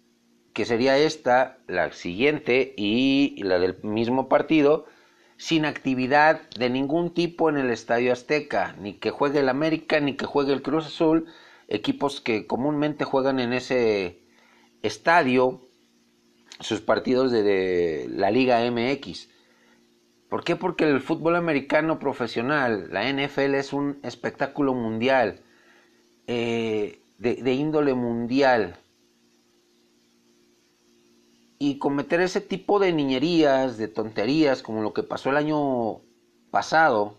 que 0.53 0.65
sería 0.65 0.97
esta, 0.97 1.57
la 1.67 1.91
siguiente 1.91 2.73
y 2.77 3.41
la 3.43 3.59
del 3.59 3.77
mismo 3.83 4.29
partido, 4.29 4.85
sin 5.39 5.63
actividad 5.63 6.49
de 6.49 6.69
ningún 6.69 7.13
tipo 7.13 7.49
en 7.49 7.55
el 7.55 7.69
Estadio 7.69 8.11
Azteca, 8.11 8.75
ni 8.77 8.95
que 8.95 9.09
juegue 9.09 9.39
el 9.39 9.47
América, 9.47 10.01
ni 10.01 10.17
que 10.17 10.25
juegue 10.25 10.51
el 10.51 10.61
Cruz 10.61 10.85
Azul, 10.87 11.27
equipos 11.69 12.19
que 12.19 12.45
comúnmente 12.45 13.05
juegan 13.05 13.39
en 13.39 13.53
ese 13.53 14.19
estadio 14.83 15.61
sus 16.59 16.81
partidos 16.81 17.31
de, 17.31 18.07
la 18.09 18.31
Liga 18.31 18.69
MX. 18.69 19.29
¿Por 20.27 20.43
qué? 20.43 20.57
Porque 20.57 20.83
el 20.83 20.99
fútbol 20.99 21.37
americano 21.37 21.99
profesional, 21.99 22.89
la 22.91 23.09
NFL, 23.09 23.55
es 23.55 23.71
un 23.71 23.97
espectáculo 24.03 24.73
mundial, 24.73 25.41
eh, 26.27 27.01
de 27.17 27.53
índole 27.53 27.93
mundial 27.93 28.77
y 31.59 31.77
cometer 31.77 32.21
ese 32.21 32.39
tipo 32.39 32.79
de 32.79 32.93
niñerías, 32.93 33.77
de 33.77 33.89
tonterías, 33.89 34.63
como 34.63 34.81
lo 34.81 34.93
que 34.93 35.03
pasó 35.03 35.29
el 35.29 35.35
año 35.37 35.99
pasado, 36.51 37.17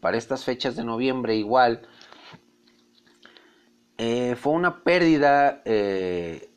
para 0.00 0.18
estas 0.18 0.44
fechas 0.44 0.76
de 0.76 0.84
noviembre 0.84 1.36
igual, 1.36 1.88
eh, 3.96 4.36
fue 4.36 4.52
una 4.52 4.84
pérdida 4.84 5.62
eh, 5.64 6.50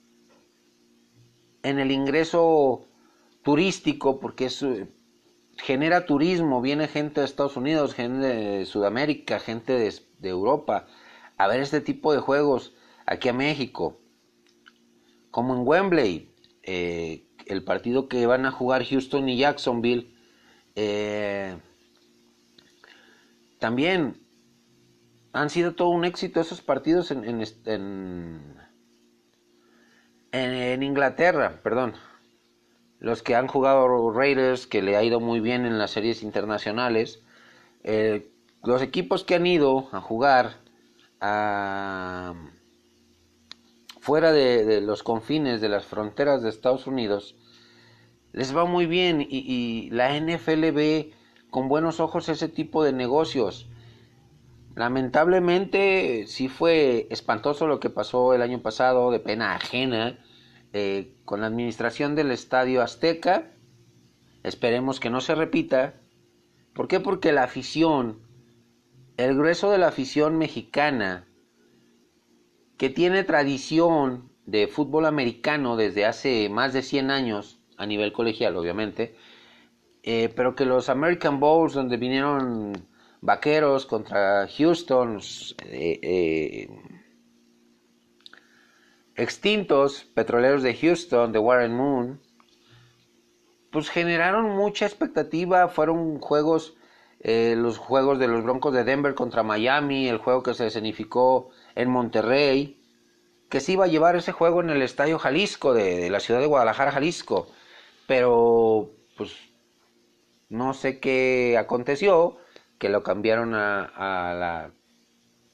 en 1.64 1.80
el 1.80 1.92
ingreso 1.92 2.86
turístico, 3.44 4.20
porque 4.20 4.50
genera 5.58 6.06
turismo, 6.06 6.62
viene 6.62 6.90
gente 6.90 7.22
de 7.22 7.26
Estados 7.26 7.56
Unidos, 7.56 7.94
gente 7.94 8.28
de 8.28 8.66
Sudamérica, 8.66 9.40
gente 9.40 9.74
de, 9.74 9.94
de 10.20 10.30
Europa, 10.30 10.86
a 11.38 11.48
ver 11.48 11.62
este 11.62 11.80
tipo 11.80 12.14
de 12.14 12.20
juegos 12.20 12.74
aquí 13.06 13.30
a 13.30 13.34
México, 13.34 13.98
como 15.32 15.56
en 15.56 15.66
Wembley, 15.66 16.31
eh, 16.63 17.25
el 17.46 17.63
partido 17.63 18.08
que 18.08 18.25
van 18.25 18.46
a 18.46 18.51
jugar 18.51 18.86
Houston 18.86 19.27
y 19.30 19.38
Jacksonville, 19.38 20.13
eh, 20.75 21.58
también 23.60 24.18
han 25.34 25.50
sido 25.50 25.75
todo 25.75 25.89
un 25.89 26.06
éxito 26.06 26.41
esos 26.41 26.62
partidos 26.62 27.12
en, 27.12 27.24
en, 27.25 28.56
en, 30.32 30.84
Inglaterra, 30.84 31.60
perdón. 31.63 31.94
Los 33.00 33.24
que 33.24 33.36
han 33.36 33.48
jugado 33.48 34.12
Raiders, 34.12 34.68
que 34.68 34.82
le 34.82 34.96
ha 34.96 35.03
ido 35.03 35.20
muy 35.20 35.39
bien 35.39 35.65
en 35.65 35.80
las 35.80 35.91
series 35.91 36.22
internacionales. 36.22 37.24
Eh, 37.84 38.32
los 38.63 38.82
equipos 38.82 39.24
que 39.24 39.36
han 39.36 39.48
ido 39.48 39.89
a 39.91 40.01
jugar 40.01 40.58
a 41.20 42.36
fuera 44.01 44.31
de, 44.31 44.81
los 44.81 45.03
confines 45.03 45.62
de 45.62 45.70
las 45.70 45.86
fronteras 45.86 46.41
de 46.41 46.50
Estados 46.50 46.88
Unidos, 46.88 47.36
les 48.34 48.55
va 48.55 48.65
muy 48.65 48.88
bien 48.88 49.25
y, 49.29 49.89
la 49.91 50.20
NFL 50.20 50.72
ve 50.72 51.13
con 51.51 51.67
buenos 51.67 52.00
ojos 52.00 52.27
ese 52.27 52.50
tipo 52.50 52.84
de 52.84 52.93
negocios. 52.93 53.70
Lamentablemente 54.75 56.25
sí 56.25 56.50
fue 56.50 57.08
espantoso 57.12 57.67
lo 57.67 57.79
que 57.79 57.91
pasó 57.91 58.34
el 58.34 58.41
año 58.41 58.63
pasado, 58.63 59.12
de 59.12 59.20
pena 59.20 59.53
ajena, 59.53 60.17
eh, 60.74 61.13
con 61.24 61.41
la 61.41 61.48
administración 61.48 62.15
del 62.15 62.31
Estadio 62.31 62.81
Azteca. 62.81 63.51
Esperemos 64.41 65.00
que 65.00 65.12
no 65.12 65.22
se 65.22 65.36
repita. 65.36 65.93
¿Por 66.74 66.88
qué? 66.88 67.00
Porque 67.00 67.34
la 67.34 67.43
afición, 67.43 68.20
el 69.17 69.38
grueso 69.38 69.70
de 69.70 69.77
la 69.77 69.89
afición 69.89 70.39
mexicana, 70.39 71.27
que 72.82 72.90
tiene 72.90 73.24
tradición 73.24 74.32
de 74.48 74.66
fútbol 74.66 75.06
americano 75.06 75.78
desde 75.78 76.04
hace 76.04 76.50
más 76.50 76.74
de 76.74 76.82
100 76.82 77.12
años, 77.12 77.60
a 77.78 77.86
nivel 77.86 78.12
colegial 78.12 78.58
obviamente, 78.58 79.16
eh, 80.02 80.34
pero 80.36 80.56
que 80.56 80.66
los 80.66 80.90
American 80.90 81.40
Bowls, 81.40 81.76
donde 81.76 81.98
vinieron 81.98 82.88
vaqueros 83.22 83.86
contra 83.86 84.48
Houston, 84.48 85.20
eh, 85.66 86.00
eh, 86.02 86.70
extintos 89.16 90.06
petroleros 90.16 90.64
de 90.64 90.74
Houston, 90.74 91.32
de 91.32 91.38
Warren 91.38 91.76
Moon, 91.76 92.20
pues 93.70 93.92
generaron 93.92 94.58
mucha 94.58 94.88
expectativa, 94.88 95.68
fueron 95.68 96.18
juegos, 96.20 96.76
los 97.24 97.78
juegos 97.78 98.20
de 98.20 98.28
los 98.28 98.44
Broncos 98.44 98.74
de 98.74 98.84
Denver 98.84 99.13
contra 99.13 99.44
Miami, 99.44 100.08
el 100.08 100.18
juego 100.18 100.44
que 100.44 100.54
se 100.54 100.68
escenificó 100.68 101.50
en 101.75 101.90
Monterrey, 101.90 102.82
que 103.50 103.60
se 103.60 103.74
iba 103.74 103.86
a 103.86 103.90
llevar 103.90 104.16
ese 104.16 104.32
juego 104.32 104.62
en 104.62 104.70
el 104.70 104.82
Estadio 104.82 105.20
Jalisco 105.20 105.74
de, 105.74 106.10
la 106.10 106.20
ciudad 106.20 106.40
de 106.40 106.48
Guadalajara, 106.48 106.92
Jalisco. 106.92 107.48
Pero, 108.08 108.92
pues, 109.18 109.36
no 110.50 110.74
sé 110.74 111.00
qué 111.00 111.58
aconteció, 111.60 112.38
que 112.80 112.90
lo 112.90 113.04
cambiaron 113.04 113.54
a, 113.54 114.34
la, 114.34 114.72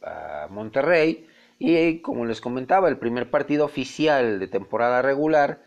a 0.01 0.47
Monterrey. 0.49 1.27
Y 1.59 1.99
como 2.01 2.25
les 2.25 2.39
comentaba, 2.39 2.87
el 2.87 2.97
primer 2.97 3.29
partido 3.29 3.65
oficial 3.65 4.39
de 4.39 4.47
temporada 4.47 5.01
regular, 5.01 5.63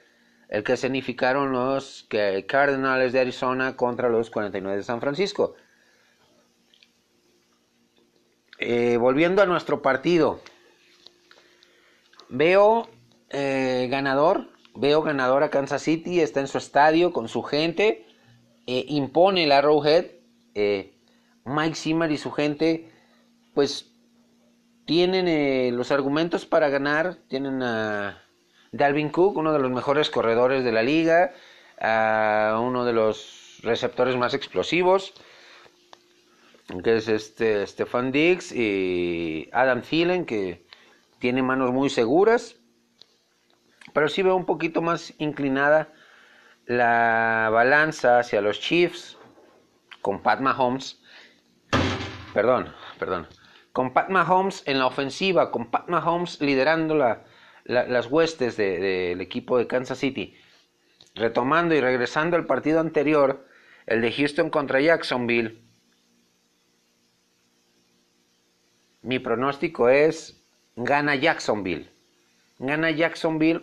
el 0.48 0.64
que 0.64 0.76
significaron 0.76 1.52
los 1.52 2.08
Cardinals 2.46 3.12
de 3.12 3.20
Arizona 3.20 3.76
contra 3.76 4.08
los 4.08 4.30
49 4.30 4.78
de 4.78 4.82
San 4.82 5.00
Francisco. 5.00 5.54
Eh, 8.62 8.98
volviendo 8.98 9.40
a 9.40 9.46
nuestro 9.46 9.80
partido, 9.80 10.40
veo 12.28 12.90
eh, 13.30 13.88
ganador, 13.90 14.50
veo 14.74 15.00
ganador 15.00 15.42
a 15.42 15.48
Kansas 15.48 15.80
City, 15.80 16.20
está 16.20 16.40
en 16.40 16.46
su 16.46 16.58
estadio 16.58 17.10
con 17.14 17.28
su 17.28 17.42
gente, 17.42 18.06
eh, 18.66 18.84
impone 18.88 19.44
el 19.44 19.52
Arrowhead, 19.52 20.08
eh, 20.54 20.92
Mike 21.46 21.74
Zimmer 21.74 22.12
y 22.12 22.18
su 22.18 22.32
gente, 22.32 22.92
pues 23.54 23.86
tienen 24.84 25.74
los 25.74 25.90
argumentos 25.90 26.44
para 26.44 26.68
ganar, 26.68 27.16
tienen 27.28 27.62
a 27.62 28.22
Dalvin 28.72 29.08
Cook, 29.08 29.38
uno 29.38 29.54
de 29.54 29.58
los 29.58 29.70
mejores 29.70 30.10
corredores 30.10 30.64
de 30.64 30.72
la 30.72 30.82
liga, 30.82 31.32
a 31.80 32.60
uno 32.62 32.84
de 32.84 32.92
los 32.92 33.60
receptores 33.62 34.16
más 34.16 34.34
explosivos, 34.34 35.14
que 36.78 36.96
es 36.96 37.08
este 37.08 37.66
Stefan 37.66 38.12
Diggs 38.12 38.52
y 38.52 39.48
Adam 39.52 39.82
Thielen, 39.82 40.24
que 40.24 40.64
tiene 41.18 41.42
manos 41.42 41.72
muy 41.72 41.90
seguras, 41.90 42.56
pero 43.92 44.08
sí 44.08 44.22
veo 44.22 44.36
un 44.36 44.46
poquito 44.46 44.80
más 44.80 45.12
inclinada 45.18 45.92
la 46.66 47.48
balanza 47.52 48.20
hacia 48.20 48.40
los 48.40 48.60
Chiefs 48.60 49.18
con 50.00 50.22
Pat 50.22 50.40
Mahomes. 50.40 51.02
Perdón, 52.32 52.72
perdón. 52.98 53.26
Con 53.72 53.92
Pat 53.92 54.08
Mahomes 54.08 54.62
en 54.66 54.78
la 54.78 54.86
ofensiva, 54.86 55.50
con 55.50 55.70
Pat 55.70 55.88
Mahomes 55.88 56.40
liderando 56.40 56.94
las 57.64 58.06
huestes 58.06 58.56
del 58.56 59.20
equipo 59.20 59.58
de 59.58 59.66
Kansas 59.66 59.98
City. 59.98 60.36
Retomando 61.14 61.74
y 61.74 61.80
regresando 61.80 62.36
al 62.36 62.46
partido 62.46 62.78
anterior, 62.80 63.46
el 63.86 64.00
de 64.00 64.12
Houston 64.12 64.50
contra 64.50 64.80
Jacksonville. 64.80 65.60
Mi 69.02 69.18
pronóstico 69.18 69.88
es 69.88 70.42
gana 70.76 71.14
Jacksonville. 71.14 71.88
Gana 72.58 72.90
Jacksonville 72.90 73.62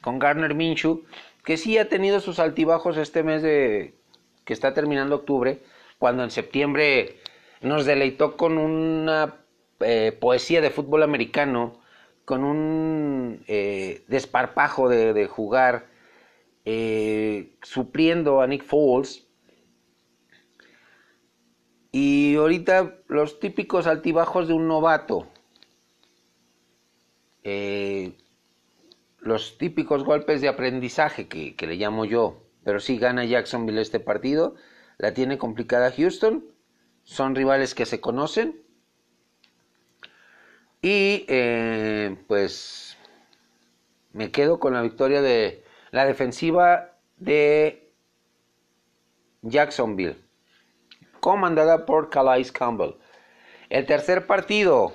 con 0.00 0.18
Garner 0.18 0.54
Minshew, 0.54 1.04
que 1.44 1.56
sí 1.56 1.78
ha 1.78 1.88
tenido 1.88 2.20
sus 2.20 2.38
altibajos 2.38 2.96
este 2.96 3.22
mes 3.22 3.42
de 3.42 3.94
que 4.44 4.52
está 4.52 4.72
terminando 4.72 5.16
octubre, 5.16 5.60
cuando 5.98 6.22
en 6.22 6.30
septiembre 6.30 7.16
nos 7.60 7.84
deleitó 7.84 8.36
con 8.36 8.58
una 8.58 9.34
eh, 9.80 10.16
poesía 10.18 10.60
de 10.60 10.70
fútbol 10.70 11.02
americano, 11.02 11.80
con 12.24 12.44
un 12.44 13.44
eh, 13.48 14.04
desparpajo 14.08 14.88
de, 14.88 15.26
jugar, 15.26 15.86
eh, 16.64 17.50
supliendo 17.62 18.40
a 18.40 18.46
Nick 18.46 18.64
Foles. 18.64 19.25
Y 21.98 22.36
ahorita 22.36 22.94
los 23.08 23.40
típicos 23.40 23.86
altibajos 23.86 24.48
de 24.48 24.52
un 24.52 24.68
novato, 24.68 25.26
eh, 27.42 28.18
los 29.18 29.56
típicos 29.56 30.04
golpes 30.04 30.42
de 30.42 30.48
aprendizaje 30.48 31.26
que, 31.26 31.56
le 31.58 31.76
llamo 31.76 32.04
yo, 32.04 32.44
pero 32.64 32.80
si 32.80 32.98
gana 32.98 33.24
Jacksonville 33.24 33.80
este 33.80 33.98
partido, 33.98 34.56
la 34.98 35.14
tiene 35.14 35.38
complicada 35.38 35.90
Houston, 35.90 36.44
son 37.02 37.34
rivales 37.34 37.74
que 37.74 37.86
se 37.86 37.98
conocen. 37.98 38.60
Y 40.82 41.24
eh, 41.28 42.14
pues 42.26 42.98
me 44.12 44.30
quedo 44.30 44.60
con 44.60 44.74
la 44.74 44.82
victoria 44.82 45.22
de 45.22 45.64
la 45.92 46.04
defensiva 46.04 46.98
de 47.16 47.90
Jacksonville, 49.40 50.25
comandada 51.26 51.86
por 51.86 52.08
Calais 52.08 52.52
Campbell. 52.52 52.94
El 53.68 53.84
tercer 53.84 54.28
partido 54.28 54.92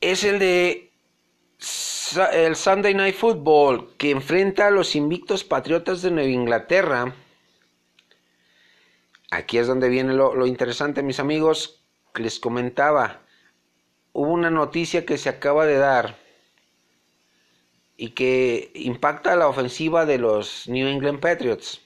es 0.00 0.22
el 0.22 0.38
de 0.38 0.92
el 2.32 2.54
Sunday 2.54 2.94
Night 2.94 3.16
Football 3.16 3.96
que 3.98 4.12
enfrenta 4.12 4.68
a 4.68 4.70
los 4.70 4.94
invictos 4.94 5.42
Patriotas 5.42 6.02
de 6.02 6.12
Nueva 6.12 6.30
Inglaterra. 6.30 7.16
Aquí 9.32 9.58
es 9.58 9.66
donde 9.66 9.88
viene 9.88 10.14
lo, 10.14 10.46
interesante, 10.46 11.02
mis 11.02 11.18
amigos. 11.18 11.82
Les 12.14 12.38
comentaba, 12.38 13.22
hubo 14.12 14.30
una 14.30 14.50
noticia 14.50 15.04
que 15.04 15.18
se 15.18 15.30
acaba 15.30 15.66
de 15.66 15.78
dar 15.78 16.16
y 17.96 18.10
que 18.10 18.70
impacta 18.76 19.34
la 19.34 19.48
ofensiva 19.48 20.06
de 20.06 20.18
los 20.18 20.68
New 20.68 20.86
England 20.86 21.18
Patriots. 21.18 21.85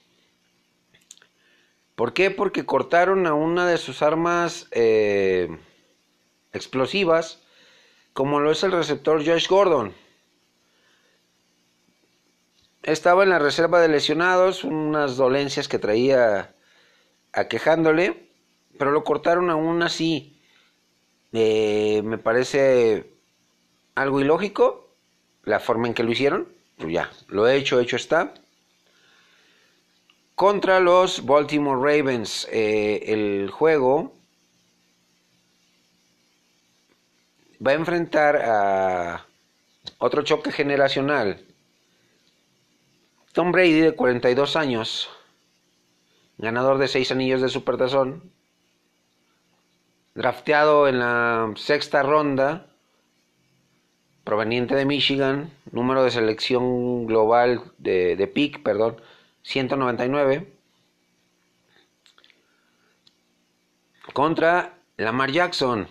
¿Por 2.01 2.13
qué? 2.13 2.31
Porque 2.31 2.65
cortaron 2.65 3.27
a 3.27 3.35
una 3.35 3.67
de 3.67 3.77
sus 3.77 4.01
armas 4.01 4.67
eh, 4.71 5.55
explosivas 6.51 7.43
como 8.13 8.39
lo 8.39 8.49
es 8.49 8.63
el 8.63 8.71
receptor 8.71 9.23
Josh 9.23 9.47
Gordon. 9.47 9.93
Estaba 12.81 13.21
en 13.21 13.29
la 13.29 13.37
reserva 13.37 13.79
de 13.79 13.87
lesionados, 13.87 14.63
unas 14.63 15.15
dolencias 15.15 15.67
que 15.67 15.77
traía 15.77 16.55
aquejándole, 17.33 18.31
pero 18.79 18.89
lo 18.89 19.03
cortaron 19.03 19.51
aún 19.51 19.83
así. 19.83 20.41
Eh, 21.33 22.01
me 22.03 22.17
parece 22.17 23.13
algo 23.93 24.21
ilógico 24.21 24.95
la 25.43 25.59
forma 25.59 25.85
en 25.87 25.93
que 25.93 26.01
lo 26.01 26.11
hicieron. 26.11 26.47
Pues 26.77 26.91
ya, 26.91 27.11
lo 27.27 27.47
he 27.47 27.57
hecho, 27.57 27.79
hecho 27.79 27.95
está. 27.95 28.33
Contra 30.41 30.79
los 30.79 31.23
Baltimore 31.23 31.77
Ravens, 31.79 32.47
eh, 32.51 33.03
el 33.09 33.51
juego 33.51 34.11
va 37.63 37.69
a 37.69 37.75
enfrentar 37.75 38.37
a 38.37 39.27
otro 39.99 40.23
choque 40.23 40.51
generacional. 40.51 41.45
Tom 43.33 43.51
Brady, 43.51 43.81
de 43.81 43.91
42 43.91 44.55
años, 44.55 45.11
ganador 46.39 46.79
de 46.79 46.87
6 46.87 47.11
anillos 47.11 47.43
de 47.43 47.49
Supertazón, 47.49 48.23
drafteado 50.15 50.87
en 50.87 50.97
la 50.97 51.53
sexta 51.55 52.01
ronda, 52.01 52.65
proveniente 54.23 54.73
de 54.73 54.85
Michigan, 54.85 55.51
número 55.71 56.03
de 56.03 56.09
selección 56.09 57.05
global 57.05 57.61
de, 57.77 58.15
de 58.15 58.25
PIC, 58.25 58.63
perdón, 58.63 58.99
199, 59.43 60.53
contra 64.13 64.77
Lamar 64.97 65.31
Jackson, 65.31 65.87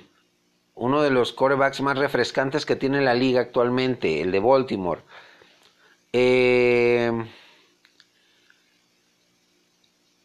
uno 0.74 1.02
de 1.02 1.10
los 1.10 1.32
corebacks 1.32 1.80
más 1.80 1.98
refrescantes 1.98 2.64
que 2.64 2.76
tiene 2.76 3.00
la 3.00 3.14
liga 3.14 3.40
actualmente, 3.40 4.20
el 4.20 4.32
de 4.32 4.40
Baltimore. 4.40 5.02
Eh, 6.12 7.12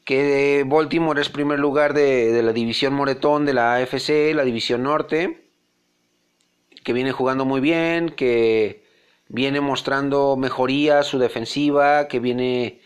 que 0.05 0.63
Baltimore 0.65 1.19
es 1.19 1.29
primer 1.29 1.59
lugar 1.59 1.93
de, 1.93 2.41
la 2.43 2.53
división 2.53 2.93
Moretón 2.93 3.45
de 3.45 3.53
la 3.53 3.75
AFC, 3.75 4.33
la 4.33 4.43
división 4.43 4.83
norte, 4.83 5.49
que 6.83 6.93
viene 6.93 7.11
jugando 7.11 7.43
muy 7.43 7.59
bien, 7.59 8.09
que 8.09 8.85
viene 9.27 9.61
mostrando 9.61 10.37
mejoría 10.37 11.01
su 11.01 11.17
defensiva, 11.17 12.07
que 12.07 12.19
viene 12.19 12.81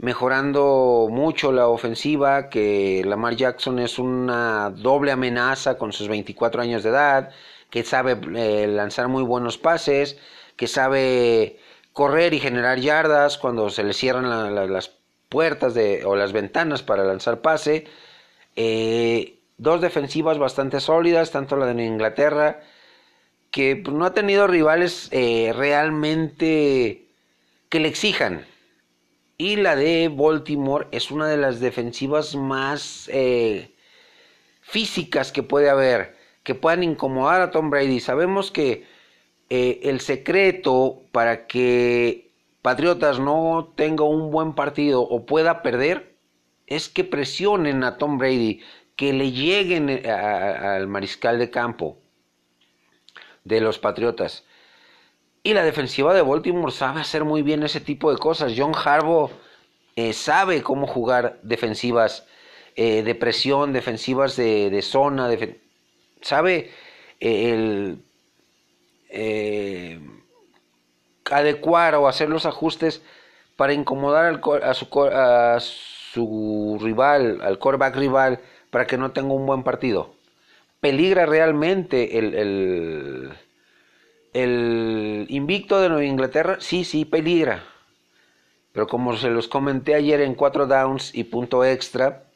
mejorando 0.00 1.08
mucho 1.10 1.52
la 1.52 1.68
ofensiva, 1.68 2.48
que 2.48 3.02
Lamar 3.04 3.36
Jackson 3.36 3.78
es 3.78 3.98
una 3.98 4.70
doble 4.70 5.12
amenaza 5.12 5.76
con 5.76 5.92
sus 5.92 6.08
24 6.08 6.62
años 6.62 6.82
de 6.82 6.88
edad, 6.88 7.30
que 7.68 7.84
sabe 7.84 8.18
eh, 8.34 8.66
lanzar 8.66 9.08
muy 9.08 9.22
buenos 9.22 9.58
pases, 9.58 10.18
que 10.56 10.66
sabe 10.66 11.58
correr 11.92 12.32
y 12.32 12.40
generar 12.40 12.78
yardas 12.80 13.36
cuando 13.36 13.68
se 13.68 13.84
le 13.84 13.92
cierran 13.92 14.54
las 14.72 14.90
puertas 15.28 15.74
de, 15.74 16.04
o 16.06 16.16
las 16.16 16.32
ventanas 16.32 16.82
para 16.82 17.04
lanzar 17.04 17.40
pase. 17.42 17.86
Eh, 18.56 19.38
dos 19.58 19.82
defensivas 19.82 20.38
bastante 20.38 20.80
sólidas, 20.80 21.30
tanto 21.30 21.56
la 21.56 21.66
de 21.66 21.84
Inglaterra, 21.84 22.60
que 23.50 23.82
no 23.90 24.06
ha 24.06 24.14
tenido 24.14 24.46
rivales 24.46 25.08
eh, 25.12 25.52
realmente 25.54 27.04
que 27.68 27.80
le 27.80 27.88
exijan. 27.88 28.46
Y 29.40 29.56
la 29.56 29.74
de 29.74 30.10
Baltimore 30.14 30.86
es 30.90 31.10
una 31.10 31.26
de 31.26 31.38
las 31.38 31.60
defensivas 31.60 32.36
más 32.36 33.08
eh, 33.10 33.74
físicas 34.60 35.32
que 35.32 35.42
puede 35.42 35.70
haber, 35.70 36.14
que 36.42 36.54
puedan 36.54 36.82
incomodar 36.82 37.40
a 37.40 37.50
Tom 37.50 37.70
Brady. 37.70 38.00
Sabemos 38.00 38.50
que 38.50 38.84
eh, 39.48 39.80
el 39.84 40.00
secreto 40.00 41.04
para 41.10 41.46
que 41.46 42.32
Patriotas 42.60 43.18
no 43.18 43.72
tenga 43.76 44.04
un 44.04 44.30
buen 44.30 44.52
partido 44.52 45.00
o 45.00 45.24
pueda 45.24 45.62
perder 45.62 46.14
es 46.66 46.90
que 46.90 47.04
presionen 47.04 47.82
a 47.82 47.96
Tom 47.96 48.18
Brady, 48.18 48.60
que 48.94 49.14
le 49.14 49.32
lleguen 49.32 49.88
eh, 49.88 50.10
al 50.10 50.86
mariscal 50.86 51.38
de 51.38 51.50
campo 51.50 51.96
de 53.44 53.62
los 53.62 53.78
Patriotas. 53.78 54.44
Y 55.42 55.54
la 55.54 55.64
defensiva 55.64 56.12
de 56.14 56.22
Baltimore 56.22 56.72
sabe 56.72 57.00
hacer 57.00 57.24
muy 57.24 57.42
bien 57.42 57.62
ese 57.62 57.80
tipo 57.80 58.10
de 58.12 58.18
cosas. 58.18 58.52
John 58.56 58.72
Harbaugh 58.74 59.30
eh, 59.96 60.12
sabe 60.12 60.62
cómo 60.62 60.86
jugar 60.86 61.38
defensivas 61.42 62.26
de 62.76 63.14
presión, 63.14 63.74
defensivas 63.74 64.36
de, 64.36 64.80
zona, 64.80 65.28
sabe 66.22 66.70
el 67.18 68.02
eh, 69.10 70.00
adecuar 71.30 71.94
o 71.96 72.08
hacer 72.08 72.28
los 72.28 72.46
ajustes 72.46 73.02
para 73.56 73.72
incomodar 73.72 74.24
al, 74.24 74.40
a, 74.62 74.74
su, 74.74 74.86
a 75.12 75.58
su 75.60 76.78
rival, 76.80 77.40
al 77.42 77.58
coreback 77.58 77.96
rival, 77.96 78.40
para 78.70 78.86
que 78.86 78.96
no 78.96 79.12
tenga 79.12 79.34
un 79.34 79.46
buen 79.46 79.62
partido. 79.62 80.14
¿Peligra 80.80 81.26
realmente 81.26 82.18
el, 82.18 83.32
el 84.32 85.26
invicto 85.28 85.80
de 85.80 85.88
Nueva 85.88 86.04
Inglaterra? 86.04 86.58
Sí, 86.60 86.84
sí, 86.84 87.04
peligra. 87.04 87.64
Pero 88.72 88.86
como 88.86 89.16
se 89.16 89.30
los 89.30 89.48
comenté 89.48 89.94
ayer 89.94 90.20
en 90.20 90.34
cuatro 90.34 90.66
downs 90.66 91.14
y 91.14 91.24
punto 91.24 91.64
extra, 91.64 92.30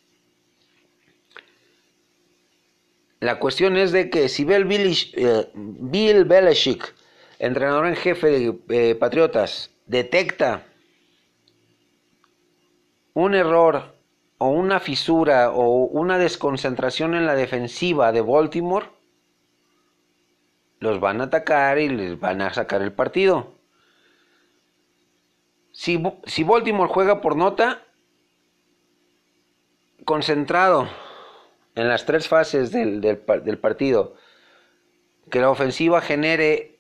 La 3.24 3.38
cuestión 3.38 3.78
es 3.78 3.90
de 3.90 4.10
que 4.10 4.28
si 4.28 4.44
Bill, 4.44 4.94
eh, 5.14 5.48
Bill 5.54 6.26
Belichick, 6.26 6.94
entrenador 7.38 7.86
en 7.86 7.96
jefe 7.96 8.26
de 8.26 8.58
eh, 8.68 8.94
Patriotas, 8.96 9.70
detecta 9.86 10.66
un 13.14 13.34
error 13.34 13.94
o 14.36 14.48
una 14.48 14.78
fisura 14.78 15.52
o 15.52 15.84
una 15.86 16.18
desconcentración 16.18 17.14
en 17.14 17.24
la 17.24 17.34
defensiva 17.34 18.12
de 18.12 18.20
Baltimore, 18.20 18.88
los 20.84 21.00
van 21.00 21.22
a 21.22 21.24
atacar 21.24 21.78
y 21.78 21.88
les 21.88 22.20
van 22.20 22.42
a 22.42 22.52
sacar 22.52 22.82
el 22.82 22.92
partido. 22.92 23.54
Si, 25.72 26.00
si 26.26 26.44
Baltimore 26.44 26.92
juega 26.92 27.22
por 27.22 27.36
nota, 27.36 27.82
concentrado, 30.04 30.86
en 31.74 31.88
las 31.88 32.04
tres 32.04 32.28
fases 32.28 32.70
del, 32.70 33.00
del, 33.00 33.58
partido, 33.58 34.14
que 35.30 35.40
la 35.40 35.50
ofensiva 35.50 36.02
genere 36.02 36.78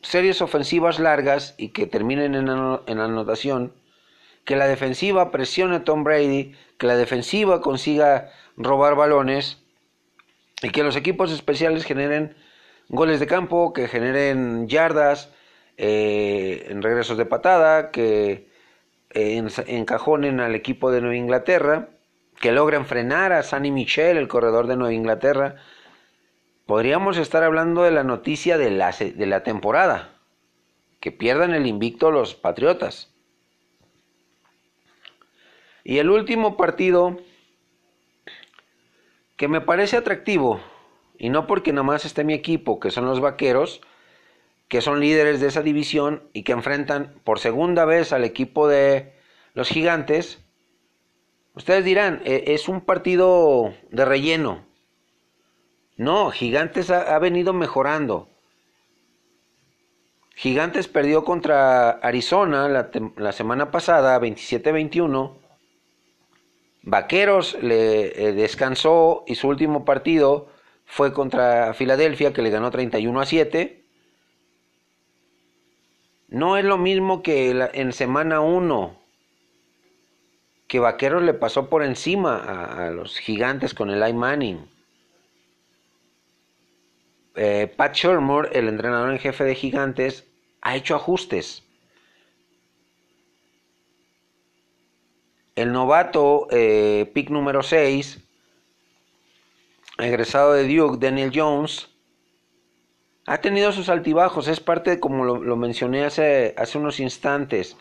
series 0.00 0.40
ofensivas 0.40 1.00
largas 1.00 1.54
y 1.58 1.70
que 1.70 1.86
terminen 1.86 2.36
en, 2.36 2.48
en 2.48 3.00
anotación, 3.00 3.74
que 4.44 4.54
la 4.54 4.68
defensiva 4.68 5.32
presione 5.32 5.76
a 5.76 5.84
Tom 5.84 6.04
Brady, 6.04 6.54
que 6.78 6.86
la 6.86 6.96
defensiva 6.96 7.60
consiga 7.60 8.30
robar 8.56 8.94
balones 8.94 9.65
y 10.62 10.70
que 10.70 10.82
los 10.82 10.96
equipos 10.96 11.32
especiales 11.32 11.84
generen 11.84 12.36
goles 12.88 13.20
de 13.20 13.26
campo, 13.26 13.72
que 13.72 13.88
generen 13.88 14.68
yardas 14.68 15.32
eh, 15.76 16.66
en 16.70 16.82
regresos 16.82 17.18
de 17.18 17.26
patada, 17.26 17.90
que 17.90 18.48
eh, 19.10 19.42
encajonen 19.66 20.40
al 20.40 20.54
equipo 20.54 20.90
de 20.90 21.00
Nueva 21.00 21.16
Inglaterra 21.16 21.90
que 22.40 22.52
logren 22.52 22.86
frenar 22.86 23.32
a 23.32 23.42
Sunny 23.42 23.70
Michel, 23.70 24.16
el 24.16 24.28
corredor 24.28 24.66
de 24.66 24.76
Nueva 24.76 24.92
Inglaterra, 24.92 25.56
podríamos 26.66 27.16
estar 27.16 27.42
hablando 27.42 27.82
de 27.82 27.90
la 27.90 28.04
noticia 28.04 28.58
de 28.58 28.70
la, 28.70 28.92
de 28.92 29.26
la 29.26 29.42
temporada, 29.42 30.20
que 31.00 31.12
pierdan 31.12 31.54
el 31.54 31.66
invicto 31.66 32.10
los 32.10 32.34
Patriotas. 32.34 33.12
Y 35.84 35.98
el 35.98 36.10
último 36.10 36.56
partido 36.56 37.18
que 39.36 39.48
me 39.48 39.60
parece 39.60 39.96
atractivo, 39.96 40.60
y 41.18 41.30
no 41.30 41.46
porque 41.46 41.72
nomás 41.72 42.04
esté 42.04 42.24
mi 42.24 42.34
equipo, 42.34 42.80
que 42.80 42.90
son 42.90 43.06
los 43.06 43.20
Vaqueros, 43.20 43.80
que 44.68 44.80
son 44.80 45.00
líderes 45.00 45.40
de 45.40 45.48
esa 45.48 45.62
división 45.62 46.24
y 46.32 46.42
que 46.42 46.52
enfrentan 46.52 47.14
por 47.24 47.38
segunda 47.38 47.84
vez 47.84 48.12
al 48.12 48.24
equipo 48.24 48.68
de 48.68 49.14
los 49.54 49.68
Gigantes, 49.68 50.46
Ustedes 51.56 51.86
dirán, 51.86 52.20
e, 52.26 52.44
es 52.48 52.68
un 52.68 52.82
partido 52.82 53.72
de 53.90 54.04
relleno. 54.04 54.66
No, 55.96 56.30
Gigantes 56.30 56.90
ha, 56.90 57.18
venido 57.18 57.54
mejorando. 57.54 58.28
Gigantes 60.34 60.86
perdió 60.86 61.24
contra 61.24 61.92
Arizona 61.92 62.68
la, 62.68 63.32
semana 63.32 63.70
pasada, 63.70 64.20
27-21. 64.20 65.32
Vaqueros 66.86 67.60
le 67.62 68.28
eh, 68.28 68.32
descansó 68.32 69.24
y 69.26 69.34
su 69.34 69.48
último 69.48 69.84
partido 69.84 70.48
fue 70.84 71.12
contra 71.12 71.74
Filadelfia, 71.74 72.32
que 72.32 72.42
le 72.42 72.50
ganó 72.50 72.70
31 72.70 73.20
a 73.20 73.26
7. 73.26 73.84
No 76.28 76.56
es 76.56 76.64
lo 76.64 76.78
mismo 76.78 77.24
que 77.24 77.68
en 77.72 77.92
semana 77.92 78.40
1 78.40 79.00
que 80.68 80.78
Vaqueros 80.78 81.24
le 81.24 81.34
pasó 81.34 81.68
por 81.68 81.82
encima 81.82 82.36
a, 82.36 82.90
los 82.90 83.18
gigantes 83.18 83.74
con 83.74 83.90
el 83.90 84.08
I 84.08 84.12
Manning. 84.12 84.68
Eh, 87.34 87.72
Pat 87.76 87.94
Shermer, 87.94 88.50
el 88.52 88.68
entrenador 88.68 89.10
en 89.10 89.18
jefe 89.18 89.42
de 89.42 89.56
gigantes, 89.56 90.24
ha 90.62 90.76
hecho 90.76 90.94
ajustes. 90.94 91.65
El 95.56 95.72
novato, 95.72 96.48
eh, 96.50 97.10
pick 97.14 97.30
número 97.30 97.62
6, 97.62 98.20
egresado 99.96 100.52
de 100.52 100.68
Duke, 100.68 100.98
Daniel 101.00 101.32
Jones, 101.34 101.88
ha 103.26 103.38
tenido 103.40 103.72
sus 103.72 103.88
altibajos. 103.88 104.48
Es 104.48 104.60
parte, 104.60 105.00
como 105.00 105.24
lo, 105.24 105.56
mencioné 105.56 106.04
hace, 106.04 106.54
hace 106.58 106.76
unos 106.76 107.00
instantes, 107.00 107.78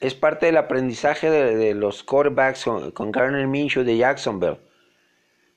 es 0.00 0.14
parte 0.14 0.46
del 0.46 0.56
aprendizaje 0.56 1.30
de, 1.30 1.74
los 1.74 2.02
quarterbacks 2.02 2.64
con, 2.94 3.12
Garner 3.12 3.46
Minshew 3.46 3.84
de 3.84 3.98
Jacksonville. 3.98 4.58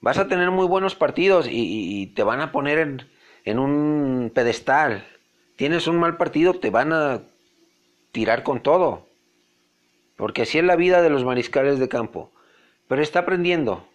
Vas 0.02 0.18
a 0.18 0.28
tener 0.28 0.52
muy 0.52 0.68
buenos 0.68 0.94
partidos 0.94 1.48
y, 1.50 2.08
te 2.16 2.24
van 2.24 2.42
a 2.42 2.52
poner 2.52 2.80
en, 2.80 3.10
en, 3.46 3.60
un 3.60 4.30
pedestal. 4.36 5.08
Tienes 5.56 5.88
un 5.88 6.00
mal 6.00 6.18
partido, 6.18 6.56
te 6.56 6.70
van 6.70 6.92
a 6.92 7.22
tirar 8.12 8.44
con 8.44 8.62
todo. 8.62 9.08
Porque 10.16 10.44
así 10.44 10.58
es 10.58 10.64
la 10.64 10.76
vida 10.76 11.02
de 11.02 11.10
los 11.10 11.26
mariscales 11.26 11.80
de 11.80 11.90
campo. 11.90 12.32
Pero 12.88 13.02
está 13.02 13.20
aprendiendo. 13.20 13.88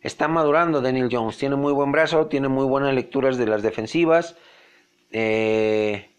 Está 0.00 0.28
madurando 0.28 0.80
Daniel 0.80 1.08
Jones. 1.10 1.38
Tiene 1.38 1.56
muy 1.56 1.72
buen 1.72 1.92
brazo, 1.92 2.26
tiene 2.26 2.48
muy 2.48 2.66
buenas 2.66 2.94
lecturas 2.94 3.38
de 3.38 3.46
las 3.46 3.62
defensivas. 3.62 4.36
Eh, 5.10 6.10